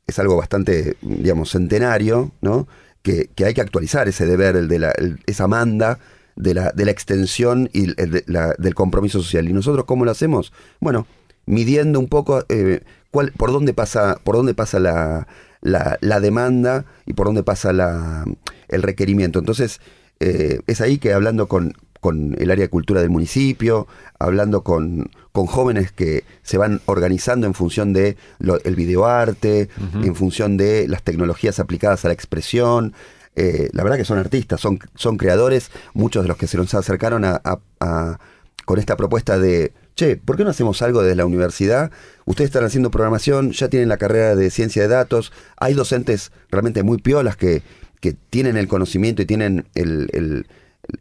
es 0.05 0.19
algo 0.19 0.35
bastante, 0.37 0.97
digamos, 1.01 1.51
centenario, 1.51 2.31
¿no? 2.41 2.67
Que, 3.01 3.29
que 3.33 3.45
hay 3.45 3.53
que 3.55 3.61
actualizar 3.61 4.07
ese 4.07 4.25
deber, 4.27 4.55
el 4.55 4.67
de 4.67 4.77
la, 4.79 4.91
el- 4.91 5.19
esa 5.25 5.47
manda 5.47 5.97
de 6.35 6.53
la, 6.53 6.71
de 6.73 6.85
la 6.85 6.91
extensión 6.91 7.69
y 7.73 7.99
el 7.99 8.11
de 8.11 8.23
la- 8.27 8.53
del 8.59 8.75
compromiso 8.75 9.21
social. 9.21 9.49
¿Y 9.49 9.53
nosotros 9.53 9.85
cómo 9.85 10.05
lo 10.05 10.11
hacemos? 10.11 10.53
Bueno, 10.79 11.07
midiendo 11.47 11.99
un 11.99 12.07
poco 12.07 12.43
eh, 12.49 12.81
cuál, 13.09 13.31
por 13.31 13.51
dónde 13.51 13.73
pasa, 13.73 14.19
por 14.23 14.35
dónde 14.35 14.53
pasa 14.53 14.79
la, 14.79 15.27
la, 15.61 15.97
la 16.01 16.19
demanda 16.19 16.85
y 17.07 17.13
por 17.13 17.25
dónde 17.27 17.41
pasa 17.43 17.73
la, 17.73 18.25
el 18.71 18.81
requerimiento. 18.83 19.39
Entonces, 19.39 19.79
eh, 20.19 20.59
es 20.67 20.81
ahí 20.81 20.97
que 20.97 21.13
hablando 21.13 21.47
con, 21.47 21.73
con 21.99 22.35
el 22.39 22.49
área 22.51 22.65
de 22.65 22.69
cultura 22.69 23.01
del 23.01 23.09
municipio, 23.09 23.87
hablando 24.19 24.63
con, 24.63 25.09
con 25.31 25.45
jóvenes 25.45 25.91
que 25.91 26.23
se 26.43 26.57
van 26.57 26.81
organizando 26.85 27.47
en 27.47 27.53
función 27.53 27.93
de 27.93 28.17
lo- 28.39 28.61
el 28.63 28.75
videoarte, 28.75 29.69
en 30.03 30.15
función 30.15 30.57
de 30.57 30.87
las 30.87 31.03
tecnologías 31.03 31.59
aplicadas 31.59 32.03
a 32.05 32.07
la 32.09 32.13
expresión. 32.13 32.93
Eh, 33.35 33.69
la 33.73 33.83
verdad 33.83 33.97
que 33.97 34.05
son 34.05 34.17
artistas, 34.17 34.59
son, 34.59 34.79
son 34.95 35.17
creadores, 35.17 35.71
muchos 35.93 36.23
de 36.23 36.27
los 36.27 36.37
que 36.37 36.47
se 36.47 36.57
nos 36.57 36.73
acercaron 36.73 37.23
a- 37.23 37.39
a- 37.43 37.59
a- 37.79 38.19
con 38.65 38.77
esta 38.77 38.95
propuesta 38.97 39.39
de, 39.39 39.73
che, 39.95 40.17
¿por 40.17 40.37
qué 40.37 40.43
no 40.43 40.49
hacemos 40.49 40.81
algo 40.81 41.01
desde 41.01 41.15
la 41.15 41.25
universidad? 41.25 41.91
Ustedes 42.25 42.49
están 42.49 42.63
haciendo 42.63 42.91
programación, 42.91 43.51
ya 43.51 43.69
tienen 43.69 43.89
la 43.89 43.97
carrera 43.97 44.35
de 44.35 44.49
ciencia 44.51 44.81
de 44.83 44.87
datos, 44.87 45.31
hay 45.57 45.73
docentes 45.73 46.31
realmente 46.51 46.83
muy 46.83 46.97
piolas 46.99 47.35
que, 47.37 47.63
que 48.01 48.13
tienen 48.29 48.57
el 48.57 48.67
conocimiento 48.67 49.21
y 49.21 49.25
tienen 49.25 49.65
el, 49.75 50.09
el- 50.11 50.47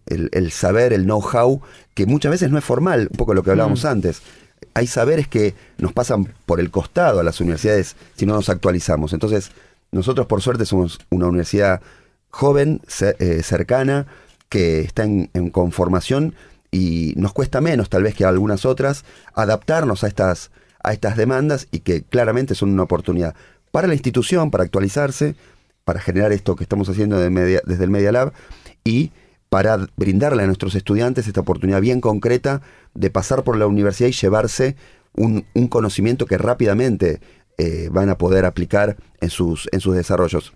el- 0.06 0.28
el 0.32 0.50
saber, 0.52 0.92
el 0.92 1.04
know-how, 1.04 1.60
que 1.94 2.06
muchas 2.06 2.30
veces 2.30 2.50
no 2.50 2.58
es 2.58 2.64
formal, 2.64 3.08
un 3.10 3.16
poco 3.16 3.34
lo 3.34 3.42
que 3.42 3.50
hablábamos 3.50 3.84
antes. 3.84 4.22
Hay 4.74 4.86
saberes 4.86 5.26
que 5.26 5.54
nos 5.78 5.92
pasan 5.92 6.32
por 6.46 6.60
el 6.60 6.70
costado 6.70 7.18
a 7.18 7.22
las 7.24 7.40
universidades 7.40 7.96
si 8.14 8.26
no 8.26 8.34
nos 8.34 8.48
actualizamos. 8.50 9.12
Entonces, 9.12 9.50
nosotros 9.90 10.26
por 10.28 10.42
suerte 10.42 10.66
somos 10.66 11.00
una 11.10 11.26
universidad 11.26 11.80
joven, 12.30 12.80
eh, 13.18 13.42
cercana, 13.42 14.06
que 14.48 14.80
está 14.82 15.02
en, 15.04 15.30
en 15.34 15.50
conformación 15.50 16.34
y 16.70 17.14
nos 17.16 17.32
cuesta 17.32 17.60
menos 17.60 17.88
tal 17.88 18.02
vez 18.04 18.14
que 18.14 18.24
a 18.24 18.28
algunas 18.28 18.64
otras 18.64 19.04
adaptarnos 19.34 20.04
a 20.04 20.08
estas, 20.08 20.50
a 20.84 20.92
estas 20.92 21.16
demandas 21.16 21.66
y 21.72 21.80
que 21.80 22.02
claramente 22.02 22.54
son 22.54 22.70
una 22.70 22.82
oportunidad 22.84 23.34
para 23.72 23.88
la 23.88 23.94
institución, 23.94 24.50
para 24.52 24.64
actualizarse, 24.64 25.34
para 25.90 26.00
generar 26.00 26.30
esto 26.30 26.54
que 26.54 26.62
estamos 26.62 26.88
haciendo 26.88 27.18
de 27.18 27.30
media- 27.30 27.62
desde 27.66 27.82
el 27.82 27.90
Media 27.90 28.12
Lab 28.12 28.32
y 28.84 29.10
para 29.48 29.76
brindarle 29.96 30.44
a 30.44 30.46
nuestros 30.46 30.76
estudiantes 30.76 31.26
esta 31.26 31.40
oportunidad 31.40 31.80
bien 31.80 32.00
concreta 32.00 32.62
de 32.94 33.10
pasar 33.10 33.42
por 33.42 33.56
la 33.56 33.66
universidad 33.66 34.08
y 34.08 34.12
llevarse 34.12 34.76
un, 35.16 35.46
un 35.52 35.66
conocimiento 35.66 36.26
que 36.26 36.38
rápidamente 36.38 37.20
eh, 37.58 37.88
van 37.90 38.08
a 38.08 38.16
poder 38.18 38.44
aplicar 38.44 38.98
en 39.20 39.30
sus, 39.30 39.68
en 39.72 39.80
sus 39.80 39.96
desarrollos. 39.96 40.52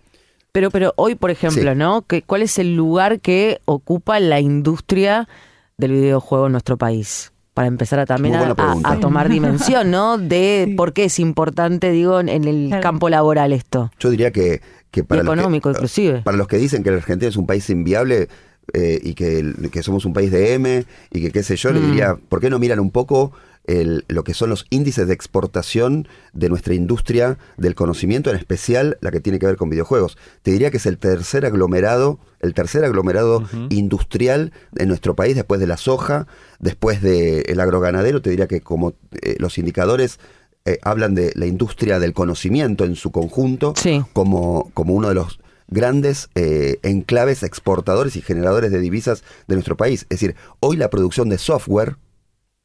Pero, 0.53 0.71
pero 0.71 0.93
hoy, 0.95 1.17
por 1.17 1.33
ejemplo, 1.33 1.73
Sí. 1.73 1.77
¿no? 1.77 2.03
¿Qué- 2.07 2.23
¿Cuál 2.23 2.43
es 2.43 2.57
el 2.61 2.77
lugar 2.77 3.19
que 3.19 3.61
ocupa 3.65 4.21
la 4.21 4.39
industria 4.39 5.29
del 5.77 5.91
videojuego 5.91 6.47
en 6.47 6.53
nuestro 6.53 6.77
país? 6.79 7.33
Para 7.55 7.69
empezar 7.69 8.01
a 8.01 8.07
también 8.07 8.35
a, 8.35 8.99
tomar 9.01 9.29
dimensión, 9.29 9.91
¿no? 9.93 10.19
De 10.19 10.65
Sí. 10.67 10.75
por 10.75 10.93
qué 10.93 11.05
es 11.05 11.21
importante, 11.21 11.93
digo, 11.93 12.19
en 12.19 12.29
el 12.29 12.67
Claro. 12.67 12.83
campo 12.83 13.09
laboral 13.09 13.53
esto. 13.53 13.93
Yo 14.01 14.11
diría 14.11 14.33
que, 14.33 14.61
que 14.91 15.05
para, 15.05 15.23
los 15.23 15.33
que- 15.35 15.41
económico, 15.41 15.71
inclusive. 15.71 16.23
para 16.23 16.37
los 16.37 16.49
que 16.49 16.57
dicen 16.59 16.83
que 16.83 16.91
la 16.91 16.97
Argentina 16.97 17.29
es 17.29 17.37
un 17.37 17.47
país 17.47 17.71
inviable 17.71 18.29
eh, 18.73 18.99
y 19.03 19.15
que, 19.15 19.53
que 19.71 19.83
somos 19.83 20.05
un 20.05 20.13
país 20.13 20.31
de 20.31 20.55
M 20.55 20.85
y 21.13 21.21
que 21.21 21.31
qué 21.31 21.43
sé 21.43 21.57
yo, 21.57 21.73
le 21.73 21.81
Mm. 21.81 21.85
diría, 21.87 22.17
¿por 22.29 22.41
qué 22.41 22.49
no 22.51 22.59
miran 22.59 22.81
un 22.81 22.91
poco 22.91 23.33
el- 23.67 24.05
lo 24.09 24.25
que 24.25 24.35
son 24.35 24.51
los 24.51 24.67
índices 24.71 25.07
de 25.07 25.15
exportación 25.15 26.07
de 26.33 26.49
nuestra 26.49 26.75
industria 26.75 27.39
del 27.57 27.75
conocimiento, 27.75 28.31
en 28.31 28.37
especial 28.37 28.99
la 29.01 29.11
que 29.11 29.21
tiene 29.21 29.39
que 29.39 29.47
ver 29.47 29.57
con 29.57 29.71
videojuegos? 29.71 30.17
Te 30.43 30.51
diría 30.51 30.71
que 30.71 30.77
es 30.79 30.87
el 30.87 30.99
tercer 30.99 31.45
aglomerado, 31.47 32.19
el 32.41 32.53
tercer 32.55 32.85
aglomerado 32.85 33.43
industrial 33.71 34.53
de 34.73 34.87
nuestro 34.87 35.15
país 35.15 35.35
después 35.35 35.61
de 35.61 35.67
la 35.67 35.77
soja, 35.77 36.27
después 36.59 37.03
del 37.03 37.59
agroganadero, 37.61 38.23
te 38.23 38.31
diría 38.31 38.47
que 38.49 38.61
como 38.61 38.95
eh, 39.23 39.37
los 39.39 39.59
indicadores 39.59 40.19
eh, 40.67 40.79
hablan 40.83 41.15
de 41.15 41.33
la 41.35 41.45
industria 41.47 41.99
del 41.99 42.15
conocimiento 42.15 42.85
en 42.85 42.97
su 42.97 43.11
conjunto 43.11 43.75
Sí. 43.77 44.03
como, 44.15 44.71
como 44.73 44.95
uno 44.95 45.09
de 45.09 45.15
los 45.15 45.39
grandes 45.69 46.29
eh, 46.35 46.79
enclaves 46.83 47.43
exportadores 47.43 48.17
y 48.17 48.23
generadores 48.23 48.71
de 48.71 48.81
divisas 48.81 49.25
de 49.47 49.55
nuestro 49.55 49.77
país. 49.77 50.03
Es 50.03 50.21
decir, 50.21 50.37
hoy 50.61 50.77
la 50.77 50.91
producción 50.91 51.29
de 51.29 51.39
software 51.39 51.97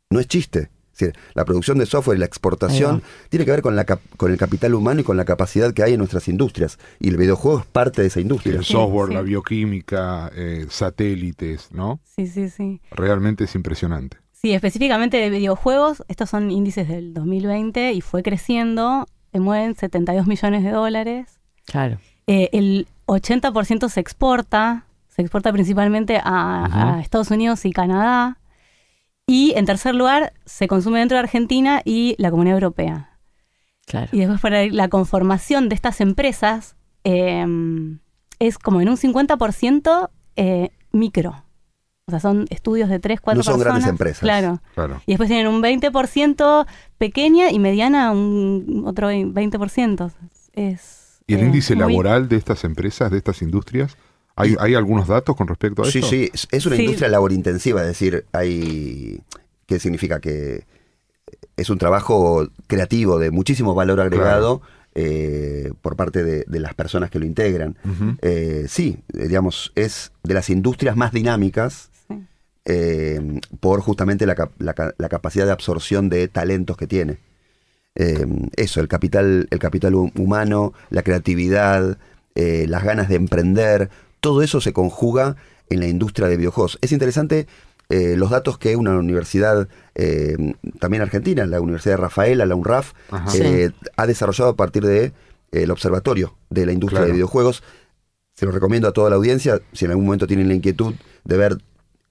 no 0.10 0.20
es 0.20 0.28
chiste. 0.28 0.70
Es 0.94 1.00
decir, 1.00 1.16
la 1.34 1.46
producción 1.46 1.78
de 1.78 1.86
software 1.86 2.18
y 2.18 2.20
la 2.20 2.26
exportación 2.26 3.02
tiene 3.30 3.46
que 3.46 3.52
ver 3.52 3.62
con, 3.62 3.78
la 3.78 3.86
con 3.86 4.32
el 4.32 4.38
capital 4.38 4.74
humano 4.74 5.00
y 5.00 5.04
con 5.06 5.16
la 5.16 5.24
capacidad 5.24 5.74
que 5.74 5.82
hay 5.82 5.94
en 5.94 6.00
nuestras 6.00 6.28
industrias. 6.28 6.78
Y 7.00 7.08
el 7.08 7.16
videojuego 7.16 7.60
es 7.60 7.66
parte 7.66 8.02
de 8.02 8.10
esa 8.10 8.20
industria. 8.20 8.56
El 8.56 8.66
software, 8.66 9.08
sí. 9.08 9.14
la 9.14 9.22
bioquímica, 9.22 10.30
eh, 10.36 10.66
satélites, 10.70 11.72
¿no? 11.72 12.02
Sí, 12.04 12.28
sí, 12.28 12.50
sí. 12.50 12.82
Realmente 12.92 13.46
es 13.46 13.56
impresionante. 13.56 14.18
Sí, 14.34 14.54
específicamente 14.54 15.18
de 15.18 15.30
videojuegos, 15.30 16.04
estos 16.10 16.30
son 16.30 16.52
índices 16.52 16.88
del 16.88 17.14
2020 17.14 17.94
y 17.94 18.02
fue 18.02 18.24
creciendo, 18.24 19.06
se 19.32 19.40
mueven 19.40 19.76
72 19.76 20.28
millones 20.28 20.64
de 20.64 20.72
dólares. 20.72 21.40
Claro. 21.66 22.00
Eh, 22.32 22.50
el 22.54 22.88
80% 23.08 23.90
se 23.90 24.00
exporta, 24.00 24.86
se 25.08 25.24
exporta 25.24 25.52
principalmente 25.52 26.22
a, 26.24 26.98
a 26.98 27.02
Estados 27.02 27.32
Unidos 27.32 27.66
y 27.66 27.72
Canadá. 27.72 28.38
Y 29.26 29.54
en 29.56 29.66
tercer 29.66 29.96
lugar, 29.96 30.34
se 30.46 30.68
consume 30.68 31.00
dentro 31.00 31.16
de 31.16 31.22
Argentina 31.24 31.82
y 31.84 32.16
la 32.20 32.30
Comunidad 32.30 32.58
Europea. 32.58 33.18
Claro. 33.88 34.10
Y 34.12 34.20
después 34.20 34.40
para 34.42 34.64
la 34.68 34.90
conformación 34.90 35.70
de 35.70 35.76
estas 35.76 36.02
empresas 36.02 36.76
eh, 37.04 37.44
es 38.38 38.60
como 38.60 38.80
en 38.82 38.90
un 38.90 38.98
50% 38.98 40.10
eh, 40.36 40.70
micro. 40.92 41.44
O 42.06 42.12
sea, 42.12 42.20
son 42.20 42.46
estudios 42.52 42.90
de 42.90 43.00
3, 43.00 43.22
4 43.22 43.38
No 43.40 43.44
son 43.44 43.54
personas. 43.54 43.74
grandes 43.74 43.90
empresas. 43.90 44.20
Claro. 44.20 44.62
Claro. 44.76 45.02
Y 45.08 45.14
después 45.14 45.30
tienen 45.30 45.48
un 45.48 45.64
20% 45.64 46.68
pequeña 47.00 47.50
y 47.52 47.58
mediana 47.58 48.12
un 48.12 48.84
otro 48.86 49.12
20%. 49.12 50.12
Es, 50.54 50.99
¿Y 51.30 51.36
el 51.36 51.42
eh, 51.42 51.46
índice 51.46 51.76
muy- 51.76 51.82
laboral 51.94 52.28
de 52.28 52.36
estas 52.38 52.64
empresas, 52.64 53.12
de 53.12 53.18
estas 53.18 53.42
industrias? 53.42 53.96
¿Hay, 54.36 54.56
hay 54.60 54.74
algunos 54.76 55.08
datos 55.08 55.36
con 55.36 55.48
respecto 55.48 55.82
a 55.84 55.86
Sí, 55.86 56.00
esto? 56.00 56.10
sí, 56.10 56.30
es- 56.34 56.48
es 56.52 56.66
una 56.66 56.76
Sí. 56.76 56.84
industria 56.84 57.10
laborintensiva, 57.10 57.82
es 57.82 57.88
decir, 57.88 58.26
hay... 58.32 59.22
¿Qué 59.66 59.80
significa? 59.80 60.20
Que 60.20 60.66
es 61.56 61.70
un 61.70 61.78
trabajo 61.78 62.48
creativo 62.68 63.20
de 63.20 63.30
muchísimo 63.32 63.76
valor 63.76 64.00
agregado 64.02 64.62
eh, 64.96 65.72
por 65.84 65.96
parte 65.96 66.24
de, 66.24 66.44
de 66.48 66.60
las 66.60 66.74
personas 66.74 67.12
que 67.12 67.20
lo 67.20 67.26
integran. 67.26 67.78
Eh, 68.24 68.66
sí, 68.68 68.98
eh, 69.14 69.28
digamos, 69.28 69.72
es 69.76 70.12
de 70.24 70.34
las 70.34 70.50
industrias 70.50 70.96
más 70.98 71.12
dinámicas 71.14 71.90
Sí. 72.08 72.16
eh, 72.66 73.40
por 73.60 73.82
justamente 73.82 74.26
la 74.26 74.36
capacidad 75.10 75.46
de 75.46 75.52
absorción 75.52 76.10
de 76.10 76.28
talentos 76.28 76.76
que 76.78 76.88
tiene. 76.88 77.18
Eh, 77.96 78.26
eso, 78.56 78.80
el 78.82 78.88
capital, 78.88 79.48
el 79.50 79.60
capital 79.60 79.94
hu- 79.94 80.12
humano, 80.20 80.74
la 80.90 81.04
creatividad, 81.04 81.98
eh, 82.36 82.66
las 82.68 82.84
ganas 82.84 83.10
de 83.10 83.16
emprender, 83.16 83.90
todo 84.22 84.42
eso 84.42 84.62
se 84.62 84.74
conjuga 84.74 85.36
en 85.70 85.80
la 85.80 85.88
industria 85.88 86.28
de 86.28 86.38
videojuegos. 86.38 86.78
Es 86.82 86.92
interesante 86.92 87.48
eh, 87.90 88.16
los 88.16 88.30
datos 88.30 88.58
que 88.58 88.76
una 88.76 88.98
universidad, 88.98 89.68
eh, 89.96 90.36
también 90.80 91.02
argentina, 91.02 91.46
la 91.46 91.60
Universidad 91.60 91.94
de 91.94 92.02
Rafaela, 92.04 92.46
la 92.46 92.56
UNRAF, 92.56 92.94
ha 93.98 94.08
desarrollado 94.08 94.52
a 94.52 94.56
partir 94.56 94.84
de 94.86 95.06
eh, 95.06 95.14
el 95.52 95.72
observatorio 95.72 96.36
de 96.50 96.66
la 96.68 96.72
industria 96.72 97.00
Claro. 97.00 97.08
de 97.08 97.14
videojuegos. 97.14 97.64
Se 98.36 98.46
lo 98.46 98.52
recomiendo 98.52 98.88
a 98.88 98.94
toda 98.94 99.10
la 99.10 99.16
audiencia, 99.18 99.60
si 99.74 99.86
en 99.86 99.92
algún 99.92 100.06
momento 100.06 100.28
tienen 100.28 100.48
la 100.48 100.54
inquietud 100.54 100.94
de 101.26 101.38
ver 101.38 101.58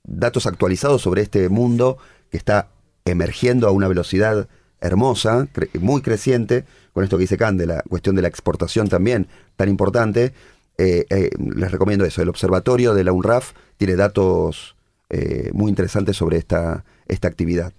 datos 0.05 0.47
actualizados 0.47 1.01
sobre 1.03 1.23
este 1.23 1.49
mundo 1.49 1.97
que 2.31 2.37
está 2.37 2.69
emergiendo 3.05 3.69
a 3.69 3.71
una 3.71 3.89
velocidad 3.89 4.49
hermosa, 4.81 5.47
cre- 5.55 5.71
muy 5.81 6.03
creciente, 6.03 6.65
con 6.93 7.05
esto 7.05 7.17
que 7.17 7.23
dice 7.23 7.37
Can, 7.37 7.57
de 7.57 7.67
la 7.67 7.83
cuestión 7.89 8.17
de 8.17 8.23
la 8.23 8.29
exportación 8.29 8.89
también 8.89 9.27
tan 9.57 9.69
importante. 9.69 10.33
eh, 10.79 11.07
eh, 11.11 11.31
les 11.57 11.73
recomiendo 11.73 12.05
eso. 12.05 12.23
El 12.23 12.29
observatorio 12.29 12.95
de 12.95 13.03
la 13.03 13.13
UNRAF 13.13 13.53
tiene 13.77 13.97
datos 13.97 14.77
eh, 15.11 15.51
muy 15.53 15.71
interesantes 15.71 16.17
sobre 16.17 16.39
esta, 16.39 16.85
esta 17.09 17.27
actividad. 17.29 17.73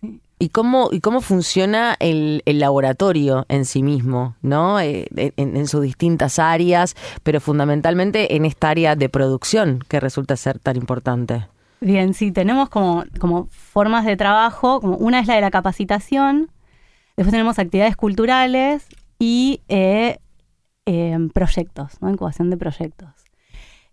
Sí. 0.00 0.20
¿Y 0.42 0.48
cómo, 0.48 0.88
y 0.90 1.00
cómo 1.00 1.20
funciona 1.20 1.96
el, 1.98 2.42
el 2.46 2.60
laboratorio 2.60 3.44
en 3.48 3.66
sí 3.66 3.82
mismo, 3.82 4.36
¿no? 4.40 4.80
Eh, 4.80 5.06
en, 5.16 5.56
en 5.56 5.66
sus 5.66 5.82
distintas 5.82 6.38
áreas, 6.38 6.96
pero 7.22 7.40
fundamentalmente 7.40 8.36
en 8.36 8.46
esta 8.46 8.70
área 8.70 8.96
de 8.96 9.08
producción 9.10 9.84
que 9.86 10.00
resulta 10.00 10.36
ser 10.36 10.58
tan 10.58 10.76
importante. 10.76 11.46
Bien, 11.80 12.12
sí, 12.12 12.30
tenemos 12.30 12.68
como, 12.68 13.04
como 13.18 13.46
formas 13.46 14.04
de 14.04 14.16
trabajo, 14.16 14.80
como 14.80 14.96
una 14.96 15.18
es 15.20 15.26
la 15.26 15.34
de 15.36 15.40
la 15.40 15.50
capacitación, 15.50 16.50
después 17.16 17.30
tenemos 17.30 17.58
actividades 17.58 17.96
culturales 17.96 18.86
y 19.18 19.62
eh, 19.68 20.18
eh, 20.84 21.16
proyectos, 21.32 22.00
¿no? 22.02 22.10
incubación 22.10 22.50
de 22.50 22.58
proyectos. 22.58 23.08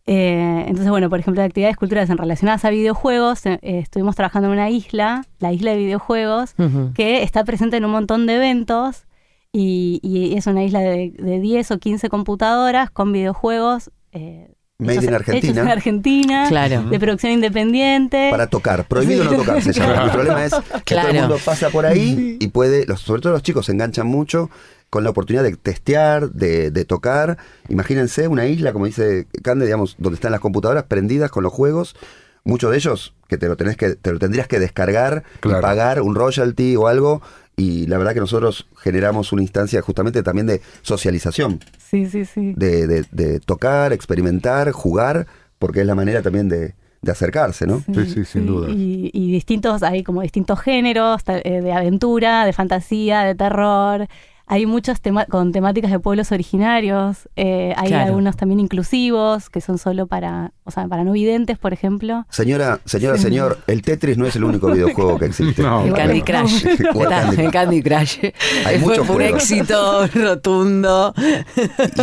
Eh, 0.05 0.63
entonces, 0.67 0.89
bueno, 0.89 1.09
por 1.09 1.19
ejemplo, 1.19 1.41
de 1.41 1.47
actividades 1.47 1.77
culturales 1.77 2.09
en 2.09 2.17
relacionadas 2.17 2.63
a 2.65 2.69
videojuegos, 2.69 3.45
eh, 3.45 3.59
estuvimos 3.61 4.15
trabajando 4.15 4.47
en 4.47 4.53
una 4.53 4.69
isla, 4.69 5.25
la 5.39 5.51
isla 5.53 5.71
de 5.71 5.77
videojuegos, 5.77 6.55
que 6.93 7.23
está 7.23 7.43
presente 7.43 7.77
en 7.77 7.85
un 7.85 7.91
montón 7.91 8.25
de 8.25 8.35
eventos 8.35 9.05
y, 9.51 9.99
y 10.03 10.37
es 10.37 10.47
una 10.47 10.63
isla 10.63 10.79
de, 10.79 11.11
de 11.11 11.39
10 11.39 11.71
o 11.71 11.77
15 11.79 12.09
computadoras 12.09 12.89
con 12.89 13.11
videojuegos. 13.13 13.91
eh, 14.11 14.53
Made 14.79 15.05
in 15.05 15.13
Argentina. 15.15 15.51
hechos 15.53 15.57
en 15.57 15.67
Argentina, 15.71 16.45
Claro. 16.49 16.83
de 16.83 16.99
producción 16.99 17.31
independiente. 17.31 18.27
Para 18.29 18.45
tocar, 18.45 18.85
prohibido 18.87 19.23
no 19.23 19.31
tocar 19.35 19.59
se 19.61 19.73
llama. 19.73 20.03
El 20.05 20.11
problema 20.11 20.45
es 20.45 20.53
que 20.85 20.93
todo 20.95 21.07
el 21.07 21.15
mundo 21.19 21.37
pasa 21.43 21.69
por 21.71 21.85
ahí 21.87 22.37
y 22.39 22.47
puede, 22.49 22.85
los, 22.85 23.01
sobre 23.01 23.21
todo 23.23 23.33
los 23.33 23.41
chicos 23.41 23.65
se 23.65 23.71
enganchan 23.71 24.05
mucho 24.05 24.51
con 24.91 25.03
la 25.03 25.09
oportunidad 25.09 25.43
de 25.43 25.55
testear, 25.57 26.29
de, 26.29 26.69
de 26.69 26.85
tocar. 26.85 27.37
Imagínense 27.69 28.27
una 28.27 28.45
isla, 28.45 28.71
como 28.71 28.85
dice 28.85 29.25
Cande, 29.43 29.65
digamos, 29.65 29.95
donde 29.97 30.15
están 30.15 30.31
las 30.31 30.41
computadoras 30.41 30.83
prendidas 30.83 31.31
con 31.31 31.43
los 31.43 31.51
juegos. 31.51 31.95
Muchos 32.43 32.69
de 32.69 32.77
ellos 32.77 33.15
que 33.27 33.37
te 33.39 33.47
lo 33.47 33.57
tenés 33.57 33.77
que, 33.77 33.95
te 33.95 34.13
lo 34.13 34.19
tendrías 34.19 34.47
que 34.47 34.59
descargar 34.59 35.23
Claro. 35.39 35.57
y 35.57 35.61
pagar 35.63 36.01
un 36.03 36.13
royalty 36.13 36.75
o 36.75 36.87
algo. 36.87 37.23
Y 37.59 37.87
la 37.87 37.97
verdad 37.97 38.13
que 38.13 38.19
nosotros 38.19 38.67
generamos 38.77 39.31
una 39.33 39.41
instancia 39.41 39.81
justamente 39.81 40.21
también 40.21 40.45
de 40.45 40.61
socialización, 40.83 41.59
Sí, 41.79 42.05
sí, 42.05 42.23
sí. 42.23 42.53
de, 42.55 42.85
de- 42.87 43.05
de 43.11 43.39
tocar, 43.39 43.93
experimentar, 43.93 44.71
jugar, 44.71 45.25
porque 45.59 45.81
es 45.81 45.87
la 45.87 45.95
manera 45.95 46.21
también 46.21 46.49
de, 46.49 46.75
de 47.01 47.11
acercarse, 47.11 47.65
¿no? 47.65 47.83
Sí, 47.93 48.05
sí, 48.05 48.25
sin 48.25 48.45
duda. 48.45 48.69
Y, 48.69 49.09
y 49.11 49.31
distintos, 49.31 49.81
hay 49.81 50.03
como 50.03 50.21
distintos 50.21 50.59
géneros 50.59 51.23
eh, 51.27 51.61
de 51.61 51.73
aventura, 51.73 52.45
de 52.45 52.53
fantasía, 52.53 53.21
de 53.23 53.33
terror. 53.33 54.07
Hay 54.49 54.65
muchos 54.65 55.01
tema 55.01 55.25
con 55.25 55.51
temáticas 55.51 55.91
de 55.91 55.99
pueblos 55.99 56.31
originarios. 56.31 57.27
eh, 57.35 57.73
hay 57.75 57.89
Claro. 57.89 58.05
algunos 58.07 58.37
también 58.37 58.59
inclusivos, 58.61 59.49
que 59.49 59.59
son 59.59 59.77
solo 59.77 60.07
para, 60.07 60.53
o 60.63 60.71
sea, 60.71 60.87
para 60.87 61.03
no 61.03 61.11
videntes, 61.11 61.57
por 61.57 61.73
ejemplo. 61.73 62.25
Señora, 62.29 62.79
señora, 62.85 63.17
señor, 63.17 63.57
el 63.67 63.81
Tetris 63.81 64.17
no 64.17 64.25
es 64.25 64.35
el 64.37 64.45
único 64.45 64.71
videojuego 64.71 65.19
que 65.19 65.25
existe. 65.25 65.61
No, 65.61 65.83
El. 65.85 65.93
Candy 65.93 66.21
Crush. 66.21 66.65
El 66.65 67.07
Candy 67.09 67.41
El 67.41 67.51
Candy 67.51 67.81
Crush. 67.83 68.19
Hay 68.65 68.79
Fue 68.79 68.97
muchos 68.97 69.09
un 69.09 69.15
juegos. 69.15 69.41
éxito 69.41 70.07
rotundo. 70.13 71.13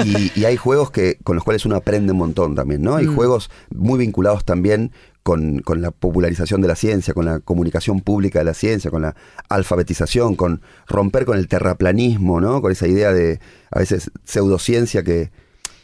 Y, 0.04 0.38
y 0.38 0.44
hay 0.44 0.56
juegos 0.56 0.90
que 0.90 1.16
con 1.24 1.36
los 1.36 1.44
cuales 1.44 1.64
uno 1.64 1.76
aprende 1.76 2.12
un 2.12 2.18
montón 2.18 2.54
también, 2.54 2.82
¿no? 2.82 2.96
Hay 2.96 3.06
Mm. 3.06 3.14
juegos 3.14 3.50
muy 3.74 3.98
vinculados 3.98 4.44
también 4.44 4.92
con, 5.24 5.60
con 5.60 5.80
la 5.80 5.90
popularización 5.90 6.60
de 6.60 6.68
la 6.68 6.76
ciencia, 6.76 7.14
con 7.14 7.24
la 7.24 7.40
comunicación 7.40 8.00
pública 8.02 8.38
de 8.40 8.44
la 8.44 8.54
ciencia, 8.54 8.90
con 8.90 9.02
la 9.02 9.16
alfabetización, 9.48 10.36
con 10.36 10.60
romper 10.86 11.24
con 11.24 11.38
el 11.38 11.48
terraplanismo, 11.48 12.40
¿no? 12.42 12.60
Con 12.60 12.70
esa 12.70 12.86
idea 12.86 13.10
de 13.12 13.40
a 13.70 13.78
veces 13.78 14.10
pseudociencia 14.24 15.02
que 15.02 15.32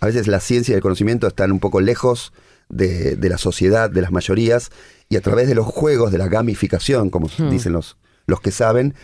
a 0.00 0.06
veces 0.06 0.28
la 0.28 0.40
ciencia 0.40 0.72
y 0.72 0.76
el 0.76 0.82
conocimiento 0.82 1.26
están 1.26 1.52
un 1.52 1.58
poco 1.58 1.80
lejos 1.80 2.32
de, 2.68 3.16
de 3.16 3.28
la 3.30 3.38
sociedad, 3.38 3.90
de 3.90 4.02
las 4.02 4.12
mayorías, 4.12 4.70
y 5.08 5.16
a 5.16 5.22
través 5.22 5.48
de 5.48 5.54
los 5.54 5.66
juegos, 5.66 6.12
de 6.12 6.18
la 6.18 6.28
gamificación, 6.28 7.08
como 7.08 7.28
Hmm. 7.28 7.50
dicen 7.50 7.72
los, 7.72 7.96
los 8.26 8.40
que 8.42 8.50
saben, 8.50 8.94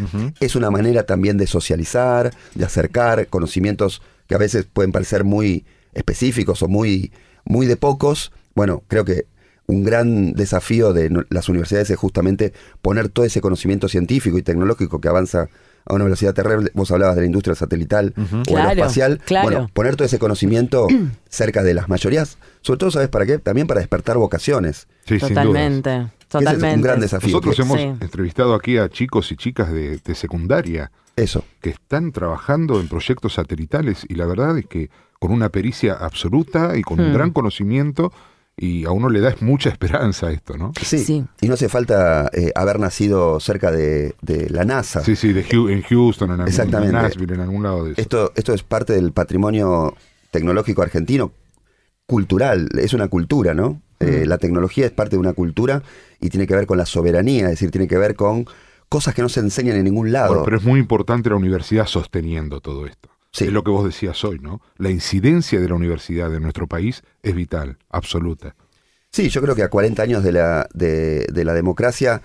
es 0.41 0.55
una 0.55 0.71
manera 0.71 1.05
también 1.05 1.39
de 1.39 1.47
socializar, 1.47 2.33
de 2.55 2.65
acercar 2.65 3.27
conocimientos 3.29 4.03
que 4.29 4.35
a 4.35 4.39
veces 4.39 4.67
pueden 4.71 4.93
parecer 4.93 5.25
muy 5.25 5.65
específicos 5.95 6.63
o 6.63 6.69
muy, 6.69 7.11
muy 7.45 7.67
de 7.67 7.77
pocos. 7.77 8.33
Bueno, 8.55 8.83
creo 8.87 9.05
que 9.05 9.27
un 9.69 9.83
gran 9.85 10.33
desafío 10.35 10.93
de 10.93 11.11
las 11.31 11.49
universidades 11.49 11.91
es 11.91 11.99
justamente 11.99 12.53
poner 12.83 13.09
todo 13.09 13.25
ese 13.27 13.41
conocimiento 13.41 13.89
científico 13.89 14.39
y 14.39 14.43
tecnológico 14.43 15.01
que 15.01 15.09
avanza 15.09 15.49
a 15.89 15.95
una 15.95 16.05
velocidad 16.05 16.35
terrible. 16.35 16.71
Vos 16.75 16.91
hablabas 16.91 17.15
de 17.17 17.23
la 17.23 17.27
industria 17.27 17.55
satelital 17.55 18.13
o 18.17 18.43
Claro, 18.43 18.69
aeroespacial. 18.71 19.21
claro. 19.25 19.45
Bueno, 19.45 19.71
poner 19.73 19.97
todo 19.97 20.07
ese 20.07 20.19
conocimiento 20.19 20.87
cerca 21.29 21.63
de 21.63 21.75
las 21.75 21.89
mayorías, 21.89 22.39
sobre 22.61 22.79
todo, 22.79 22.91
¿sabes 22.91 23.09
para 23.09 23.27
qué? 23.27 23.39
También 23.39 23.67
para 23.67 23.81
despertar 23.81 24.17
vocaciones. 24.19 24.89
Sí, 25.05 25.19
sin 25.21 25.29
dudas. 25.31 25.45
Totalmente. 25.47 25.91
Ese 25.97 26.09
Totalmente. 26.29 26.69
es 26.71 26.75
un 26.77 26.83
gran 26.83 27.01
desafío. 27.01 27.29
Nosotros 27.31 27.57
que- 27.57 27.63
hemos 27.63 27.81
Sí. 27.81 27.85
entrevistado 28.05 28.55
aquí 28.55 28.79
a 28.79 28.89
chicos 28.89 29.31
y 29.31 29.37
chicas 29.37 29.73
de, 29.73 29.99
de 29.99 30.15
secundaria 30.17 30.91
Eso. 31.15 31.45
que 31.61 31.71
están 31.71 32.11
trabajando 32.13 32.81
en 32.81 32.89
proyectos 32.89 33.35
satelitales 33.35 34.05
y 34.09 34.15
la 34.17 34.27
verdad 34.27 34.59
es 34.59 34.67
que 34.67 34.91
con 35.21 35.31
una 35.33 35.49
pericia 35.51 35.95
absoluta 35.95 36.77
y 36.77 36.83
con 36.83 36.99
un 37.01 37.11
Hmm. 37.11 37.15
gran 37.15 37.31
conocimiento 37.31 38.13
y 38.59 38.85
a 38.87 38.91
uno 38.91 39.09
le 39.11 39.21
da 39.21 39.35
mucha 39.41 39.69
esperanza 39.71 40.31
esto, 40.31 40.57
¿no? 40.57 40.73
Sí. 40.83 40.99
Sí. 40.99 41.25
Y 41.41 41.49
no 41.49 41.55
hace 41.55 41.69
falta 41.69 42.31
eh, 42.33 42.53
haber 42.55 42.79
nacido 42.81 43.39
cerca 43.41 43.71
de, 43.71 44.15
de 44.23 44.49
la 44.51 44.65
NASA. 44.65 45.03
Sí, 45.05 45.15
sí, 45.17 45.33
de 45.33 45.45
Hu- 45.47 45.71
en 45.71 45.83
Houston, 45.83 46.33
en, 46.33 46.41
Exactamente. 46.47 46.97
en 46.97 47.03
Nashville, 47.03 47.35
en 47.35 47.41
algún 47.41 47.63
lado 47.63 47.85
de 47.85 47.93
eso. 47.93 48.01
Esto, 48.01 48.33
esto 48.35 48.55
es 48.55 48.63
parte 48.63 48.95
del 48.95 49.13
patrimonio 49.13 49.95
tecnológico 50.31 50.83
argentino, 50.83 51.33
cultural, 52.07 52.69
es 52.79 52.93
una 52.95 53.09
cultura, 53.09 53.55
¿no? 53.55 53.81
Eh, 54.01 54.23
Mm. 54.25 54.29
la 54.29 54.39
tecnología 54.39 54.85
es 54.87 54.93
parte 54.93 55.17
de 55.17 55.21
una 55.21 55.33
cultura 55.33 55.83
y 56.21 56.29
tiene 56.29 56.47
que 56.47 56.55
ver 56.55 56.67
con 56.67 56.77
la 56.79 56.85
soberanía, 56.87 57.45
es 57.45 57.51
decir, 57.53 57.71
tiene 57.71 57.89
que 57.89 57.97
ver 57.97 58.15
con 58.15 58.47
cosas 58.89 59.15
que 59.15 59.23
no 59.23 59.29
se 59.29 59.41
enseñan 59.41 59.77
en 59.77 59.85
ningún 59.85 60.13
lado. 60.13 60.29
Bueno, 60.29 60.45
pero 60.45 60.59
es 60.59 60.65
muy 60.65 60.79
importante 60.79 61.31
la 61.31 61.37
universidad 61.37 61.87
sosteniendo 61.87 62.61
todo 62.61 62.87
esto. 62.87 63.09
Sí. 63.37 63.45
Es 63.45 63.53
lo 63.53 63.63
que 63.63 63.71
vos 63.71 63.85
decías 63.85 64.25
hoy, 64.25 64.39
¿no? 64.39 64.63
La 64.79 64.89
incidencia 64.89 65.61
de 65.61 65.69
la 65.69 65.75
universidad 65.75 66.35
en 66.35 66.43
nuestro 66.43 66.67
país 66.67 67.03
es 67.23 67.35
vital, 67.35 67.77
absoluta. 67.91 68.57
Sí, 69.13 69.29
yo 69.29 69.43
creo 69.43 69.55
que 69.55 69.63
a 69.63 69.69
40 69.69 70.03
años 70.03 70.25
de 70.25 70.33
la, 70.33 70.67
de, 70.73 71.27
de 71.31 71.45
la 71.45 71.53
democracia, 71.53 72.23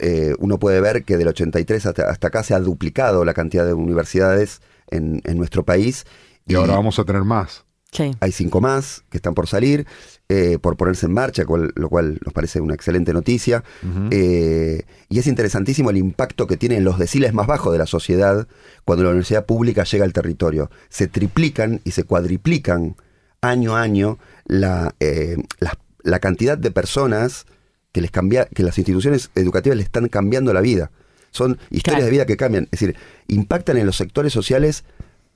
eh, 0.00 0.34
uno 0.40 0.58
puede 0.58 0.80
ver 0.80 1.04
que 1.04 1.16
del 1.16 1.28
83 1.28 1.86
hasta, 1.86 2.10
hasta 2.10 2.26
acá 2.26 2.42
se 2.42 2.54
ha 2.54 2.58
duplicado 2.58 3.24
la 3.24 3.34
cantidad 3.34 3.64
de 3.64 3.72
universidades 3.72 4.60
en, 4.90 5.20
en 5.22 5.36
nuestro 5.36 5.64
país. 5.64 6.06
Y 6.44 6.56
ahora 6.56 6.74
vamos 6.74 6.98
a 6.98 7.04
tener 7.04 7.22
más. 7.22 7.64
Sí. 7.90 8.14
Hay 8.20 8.32
cinco 8.32 8.60
más 8.60 9.02
que 9.10 9.16
están 9.16 9.34
por 9.34 9.46
salir, 9.48 9.86
eh, 10.28 10.58
por 10.60 10.76
ponerse 10.76 11.06
en 11.06 11.12
marcha, 11.14 11.46
cual- 11.46 11.72
lo 11.74 11.88
cual 11.88 12.18
nos 12.24 12.34
parece 12.34 12.60
una 12.60 12.74
excelente 12.74 13.14
noticia. 13.14 13.64
Eh, 14.10 14.82
y 15.08 15.18
es 15.18 15.26
interesantísimo 15.26 15.88
el 15.90 15.96
impacto 15.96 16.46
que 16.46 16.56
tiene 16.58 16.76
en 16.76 16.84
los 16.84 16.98
deciles 16.98 17.32
más 17.32 17.46
bajos 17.46 17.72
de 17.72 17.78
la 17.78 17.86
sociedad 17.86 18.46
cuando 18.84 19.04
la 19.04 19.10
universidad 19.10 19.46
pública 19.46 19.84
llega 19.84 20.04
al 20.04 20.12
territorio. 20.12 20.70
Se 20.90 21.06
triplican 21.06 21.80
y 21.84 21.92
se 21.92 22.04
cuadriplican 22.04 22.94
año 23.40 23.74
a 23.76 23.80
año 23.80 24.18
la, 24.46 24.94
eh, 25.00 25.36
la, 25.58 25.78
la 26.02 26.18
cantidad 26.18 26.58
de 26.58 26.70
personas 26.70 27.46
que, 27.92 28.02
les 28.02 28.10
cambia, 28.10 28.44
que 28.46 28.62
las 28.64 28.76
instituciones 28.76 29.30
educativas 29.34 29.76
le 29.78 29.82
están 29.84 30.08
cambiando 30.08 30.52
la 30.52 30.60
vida. 30.60 30.90
Son 31.30 31.52
historias 31.70 32.00
Claro. 32.00 32.04
de 32.04 32.10
vida 32.10 32.26
que 32.26 32.36
cambian. 32.36 32.64
Es 32.64 32.80
decir, 32.80 32.96
impactan 33.28 33.78
en 33.78 33.86
los 33.86 33.96
sectores 33.96 34.32
sociales 34.32 34.84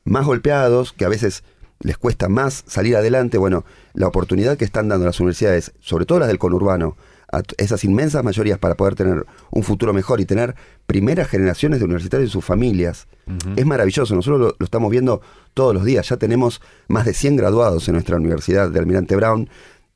más 0.04 0.26
golpeados, 0.26 0.92
que 0.92 1.04
a 1.04 1.08
veces 1.08 1.44
les 1.82 1.98
cuesta 1.98 2.28
más 2.28 2.64
salir 2.66 2.96
adelante. 2.96 3.38
Bueno, 3.38 3.64
la 3.94 4.08
oportunidad 4.08 4.56
que 4.56 4.64
están 4.64 4.88
dando 4.88 5.06
las 5.06 5.20
universidades, 5.20 5.72
sobre 5.80 6.06
todo 6.06 6.20
las 6.20 6.28
del 6.28 6.38
conurbano, 6.38 6.96
a 7.32 7.42
esas 7.56 7.82
inmensas 7.84 8.22
mayorías 8.22 8.58
para 8.58 8.74
poder 8.74 8.94
tener 8.94 9.24
un 9.50 9.62
futuro 9.62 9.94
mejor 9.94 10.20
y 10.20 10.26
tener 10.26 10.54
primeras 10.86 11.28
generaciones 11.28 11.78
de 11.78 11.86
universitarios 11.86 12.28
en 12.28 12.32
sus 12.32 12.44
familias, 12.44 13.08
es 13.56 13.64
maravilloso. 13.64 14.14
Nosotros 14.14 14.40
lo, 14.40 14.56
lo 14.58 14.64
estamos 14.64 14.90
viendo 14.90 15.22
todos 15.54 15.74
los 15.74 15.84
días. 15.84 16.08
Ya 16.08 16.18
tenemos 16.18 16.60
más 16.88 17.06
de 17.06 17.14
100 17.14 17.36
graduados 17.36 17.88
en 17.88 17.94
nuestra 17.94 18.16
universidad 18.16 18.68
de 18.68 18.78
Almirante 18.78 19.16
Brown. 19.16 19.48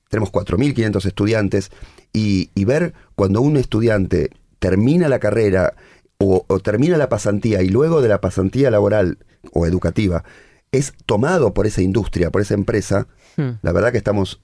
Tenemos 0.09 0.33
4.500 0.33 1.05
estudiantes. 1.05 1.71
Y, 2.13 2.51
y 2.55 2.65
ver 2.65 2.95
cuando 3.15 3.43
un 3.43 3.59
estudiante 3.59 4.31
termina 4.59 5.09
la 5.11 5.19
carrera 5.19 5.75
o, 6.17 6.47
o 6.47 6.61
termina 6.61 6.97
la 6.97 7.11
pasantía 7.11 7.61
y 7.63 7.69
luego 7.69 8.01
de 8.01 8.09
la 8.09 8.23
pasantía 8.23 8.71
laboral 8.71 9.19
o 9.53 9.67
educativa 9.67 10.25
es 10.73 10.93
tomado 11.07 11.55
por 11.55 11.67
esa 11.67 11.83
industria, 11.83 12.31
por 12.31 12.43
esa 12.43 12.55
empresa, 12.55 13.07
Hmm. 13.37 13.59
la 13.63 13.73
verdad 13.73 13.93
que 13.93 13.99
estamos 13.99 14.41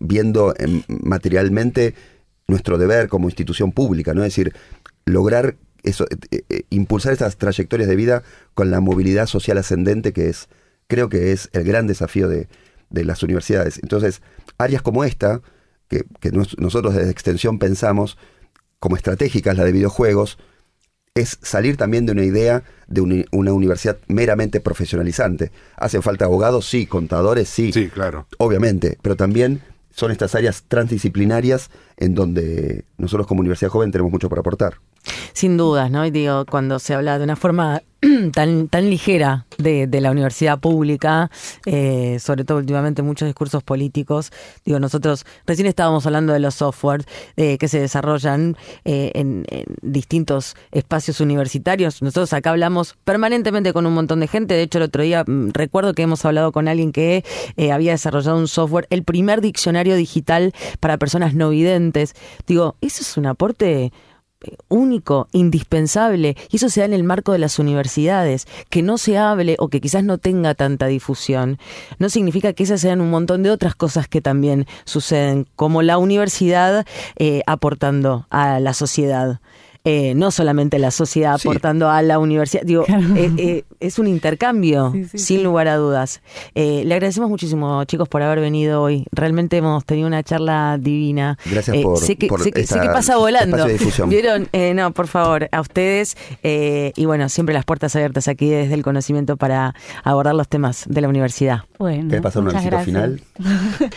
viendo 0.00 0.54
materialmente 0.88 1.94
nuestro 2.46 2.78
deber 2.78 3.08
como 3.08 3.28
institución 3.28 3.72
pública, 3.72 4.14
¿no? 4.14 4.22
Es 4.24 4.28
decir, 4.34 4.54
lograr 5.06 5.56
eso, 5.82 6.04
eh, 6.30 6.42
eh, 6.48 6.62
impulsar 6.70 7.12
esas 7.12 7.36
trayectorias 7.36 7.88
de 7.88 7.96
vida 7.96 8.22
con 8.54 8.70
la 8.70 8.80
movilidad 8.80 9.26
social 9.26 9.58
ascendente 9.58 10.12
que 10.12 10.28
es, 10.28 10.48
creo 10.88 11.08
que 11.08 11.32
es 11.32 11.48
el 11.52 11.64
gran 11.64 11.86
desafío 11.86 12.28
de, 12.28 12.48
de 12.90 13.04
las 13.04 13.22
universidades. 13.22 13.78
Entonces, 13.82 14.20
áreas 14.58 14.82
como 14.82 15.04
esta, 15.04 15.40
que, 15.88 16.04
que 16.20 16.30
nos- 16.32 16.58
nosotros 16.58 16.94
desde 16.94 17.10
Extensión 17.10 17.58
pensamos 17.58 18.18
como 18.78 18.96
estratégicas, 18.96 19.56
la 19.56 19.64
de 19.64 19.72
videojuegos, 19.72 20.38
es 21.14 21.38
salir 21.42 21.76
también 21.76 22.06
de 22.06 22.12
una 22.12 22.24
idea 22.24 22.62
de 22.86 23.00
una 23.00 23.52
universidad 23.52 23.98
meramente 24.08 24.60
profesionalizante. 24.60 25.50
¿Hacen 25.76 26.02
falta 26.02 26.24
abogados? 26.24 26.66
Sí, 26.66 26.86
contadores, 26.86 27.48
sí, 27.48 27.72
Sí, 27.72 27.88
claro. 27.88 28.26
obviamente, 28.38 28.98
pero 29.02 29.16
también 29.16 29.60
son 29.92 30.12
estas 30.12 30.34
áreas 30.34 30.64
transdisciplinarias 30.68 31.70
en 31.96 32.14
donde 32.14 32.84
nosotros 32.96 33.26
como 33.26 33.40
Universidad 33.40 33.70
Joven 33.70 33.90
tenemos 33.90 34.12
mucho 34.12 34.28
para 34.28 34.40
aportar. 34.40 34.74
Sin 35.32 35.56
dudas, 35.56 35.90
¿no? 35.90 36.04
Y 36.04 36.10
digo, 36.10 36.44
cuando 36.46 36.78
se 36.78 36.94
habla 36.94 37.18
de 37.18 37.24
una 37.24 37.36
forma 37.36 37.82
tan, 38.32 38.68
tan 38.68 38.88
ligera 38.88 39.46
de, 39.58 39.86
de 39.86 40.00
la 40.00 40.10
universidad 40.10 40.58
pública, 40.58 41.30
eh, 41.66 42.18
sobre 42.18 42.44
todo 42.44 42.58
últimamente 42.58 43.02
muchos 43.02 43.26
discursos 43.26 43.62
políticos. 43.62 44.32
Digo, 44.64 44.78
nosotros 44.80 45.26
recién 45.46 45.66
estábamos 45.66 46.06
hablando 46.06 46.32
de 46.32 46.40
los 46.40 46.54
softwares 46.54 47.06
eh, 47.36 47.58
que 47.58 47.68
se 47.68 47.80
desarrollan 47.80 48.56
eh, 48.84 49.12
en, 49.14 49.44
en 49.50 49.64
distintos 49.82 50.56
espacios 50.72 51.20
universitarios. 51.20 52.00
Nosotros 52.00 52.32
acá 52.32 52.50
hablamos 52.50 52.96
permanentemente 53.04 53.72
con 53.72 53.86
un 53.86 53.92
montón 53.92 54.20
de 54.20 54.28
gente. 54.28 54.54
De 54.54 54.62
hecho, 54.62 54.78
el 54.78 54.84
otro 54.84 55.02
día 55.02 55.24
mm, 55.26 55.50
recuerdo 55.52 55.92
que 55.92 56.02
hemos 56.02 56.24
hablado 56.24 56.52
con 56.52 56.68
alguien 56.68 56.92
que 56.92 57.24
había 57.70 57.92
desarrollado 57.92 58.38
un 58.38 58.48
software, 58.48 58.86
el 58.90 59.04
primer 59.04 59.40
diccionario 59.40 59.94
digital 59.94 60.54
para 60.80 60.96
personas 60.96 61.34
no 61.34 61.50
videntes. 61.50 62.14
Digo, 62.46 62.76
eso 62.80 63.02
es 63.02 63.16
un 63.16 63.26
aporte 63.26 63.92
único, 64.68 65.28
indispensable, 65.32 66.36
y 66.50 66.56
eso 66.56 66.68
se 66.68 66.80
da 66.80 66.86
en 66.86 66.92
el 66.92 67.04
marco 67.04 67.32
de 67.32 67.38
las 67.38 67.58
universidades. 67.58 68.46
Que 68.68 68.82
no 68.82 68.98
se 68.98 69.18
hable 69.18 69.56
o 69.58 69.68
que 69.68 69.80
quizás 69.80 70.04
no 70.04 70.18
tenga 70.18 70.54
tanta 70.54 70.86
difusión, 70.86 71.58
no 71.98 72.08
significa 72.08 72.52
que 72.52 72.62
esas 72.62 72.80
sean 72.80 73.00
un 73.00 73.10
montón 73.10 73.42
de 73.42 73.50
otras 73.50 73.74
cosas 73.74 74.08
que 74.08 74.20
también 74.20 74.66
suceden, 74.84 75.46
como 75.56 75.82
la 75.82 75.98
universidad 75.98 76.86
eh, 77.16 77.42
aportando 77.46 78.26
a 78.30 78.60
la 78.60 78.74
sociedad. 78.74 79.40
Eh, 79.84 80.12
no 80.14 80.30
solamente 80.30 80.78
la 80.78 80.90
sociedad 80.90 81.38
Sí. 81.38 81.48
aportando 81.48 81.88
a 81.88 82.02
la 82.02 82.18
universidad, 82.18 82.62
digo, 82.64 82.84
eh, 83.16 83.30
eh, 83.38 83.64
es 83.80 83.98
un 83.98 84.08
intercambio, 84.08 84.92
Sí, 84.92 85.04
sí, 85.06 85.18
sin 85.18 85.36
sí. 85.38 85.42
lugar 85.42 85.68
a 85.68 85.76
dudas. 85.76 86.20
Eh, 86.54 86.82
le 86.84 86.92
agradecemos 86.94 87.30
muchísimo, 87.30 87.82
chicos, 87.84 88.06
por 88.06 88.22
haber 88.22 88.40
venido 88.40 88.82
hoy. 88.82 89.06
Realmente 89.10 89.56
hemos 89.56 89.82
tenido 89.86 90.06
una 90.06 90.22
charla 90.22 90.76
divina. 90.78 91.38
Gracias 91.46 91.74
Eh, 91.78 91.82
por, 91.82 91.96
sé 91.98 92.16
que, 92.16 92.26
por 92.26 92.42
sé 92.42 92.52
que- 92.52 92.58
sé 92.66 92.74
esta- 92.74 92.82
que 92.82 92.88
pasa 92.90 93.16
volando. 93.16 93.56
¿Vieron? 94.06 94.48
Eh, 94.52 94.74
no, 94.74 94.90
por 94.92 95.06
favor, 95.08 95.48
a 95.50 95.60
ustedes. 95.62 96.14
eh, 96.42 96.92
y 96.96 97.06
bueno, 97.06 97.30
siempre 97.30 97.54
las 97.54 97.64
puertas 97.64 97.96
abiertas 97.96 98.28
aquí 98.28 98.50
desde 98.50 98.74
el 98.74 98.82
conocimiento 98.82 99.38
para 99.38 99.74
abordar 100.04 100.34
los 100.34 100.48
temas 100.48 100.84
de 100.88 101.00
la 101.00 101.08
universidad. 101.08 101.60
Bueno, 101.78 102.08
¿Querés 102.08 102.22
pasar 102.22 102.42
un 102.42 102.84
final? 102.84 103.22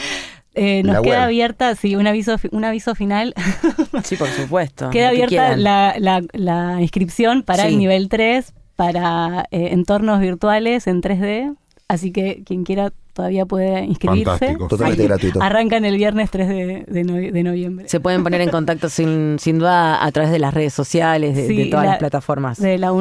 Eh, 0.55 0.83
nos 0.83 0.95
La 0.97 1.01
queda 1.01 1.15
web. 1.15 1.23
abierta, 1.25 1.75
sí, 1.75 1.95
un 1.95 2.05
aviso, 2.07 2.35
un 2.51 2.63
aviso 2.65 2.93
final. 2.95 3.33
Sí, 4.03 4.15
por 4.15 4.27
supuesto. 4.27 4.89
queda 4.89 5.09
que 5.11 5.23
abierta 5.23 5.55
la, 5.55 5.95
la, 5.97 6.21
la 6.33 6.81
inscripción 6.81 7.43
para 7.43 7.63
Sí. 7.63 7.69
el 7.69 7.77
nivel 7.79 8.09
3 8.09 8.53
para 8.75 9.45
eh, 9.51 9.69
entornos 9.71 10.19
virtuales 10.19 10.87
en 10.87 11.01
3D. 11.01 11.55
Así 11.87 12.11
que 12.11 12.43
quien 12.45 12.63
quiera 12.63 12.91
todavía 13.13 13.45
puede 13.45 13.83
inscribirse. 13.85 14.25
Fantástico. 14.25 14.67
Totalmente 14.67 15.01
Ahí 15.03 15.07
gratuito. 15.07 15.41
Arrancan 15.41 15.85
el 15.85 15.97
viernes 15.97 16.31
3 16.31 16.47
de, 16.47 16.85
de 16.87 17.03
de 17.31 17.43
noviembre. 17.43 17.87
Se 17.87 17.99
pueden 17.99 18.23
poner 18.23 18.41
en 18.41 18.49
contacto 18.49 18.89
sin, 18.89 19.37
sin 19.39 19.59
duda 19.59 20.03
a 20.03 20.11
través 20.11 20.31
de 20.31 20.39
las 20.39 20.53
redes 20.53 20.73
sociales, 20.73 21.35
de, 21.35 21.47
Sí, 21.47 21.55
de 21.57 21.65
todas 21.67 21.85
la- 21.85 21.91
las 21.91 21.99
plataformas. 21.99 22.59
De 22.59 22.77
la 22.79 22.91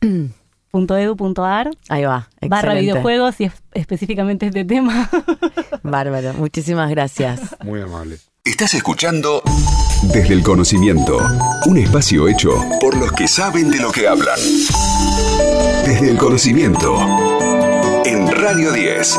unav.edu.ar 0.72 1.70
Ahí 1.88 2.04
va. 2.04 2.28
barra 2.48 2.74
videojuegos 2.74 3.40
y 3.40 3.44
es- 3.44 3.52
específicamente 3.74 4.46
este 4.46 4.64
tema. 4.64 5.08
Bárbaro. 5.82 6.32
Muchísimas 6.34 6.90
gracias. 6.90 7.40
Muy 7.64 7.80
amable. 7.80 8.18
Estás 8.44 8.74
escuchando 8.74 9.42
Desde 10.02 10.34
el 10.34 10.42
Conocimiento, 10.42 11.18
un 11.66 11.78
espacio 11.78 12.26
hecho 12.28 12.50
por 12.80 12.96
los 12.96 13.12
que 13.12 13.28
saben 13.28 13.70
de 13.70 13.78
lo 13.78 13.92
que 13.92 14.08
hablan. 14.08 14.38
Desde 15.86 16.10
el 16.10 16.16
Conocimiento, 16.18 16.96
en 18.04 18.26
Radio 18.32 18.72
10. 18.72 19.18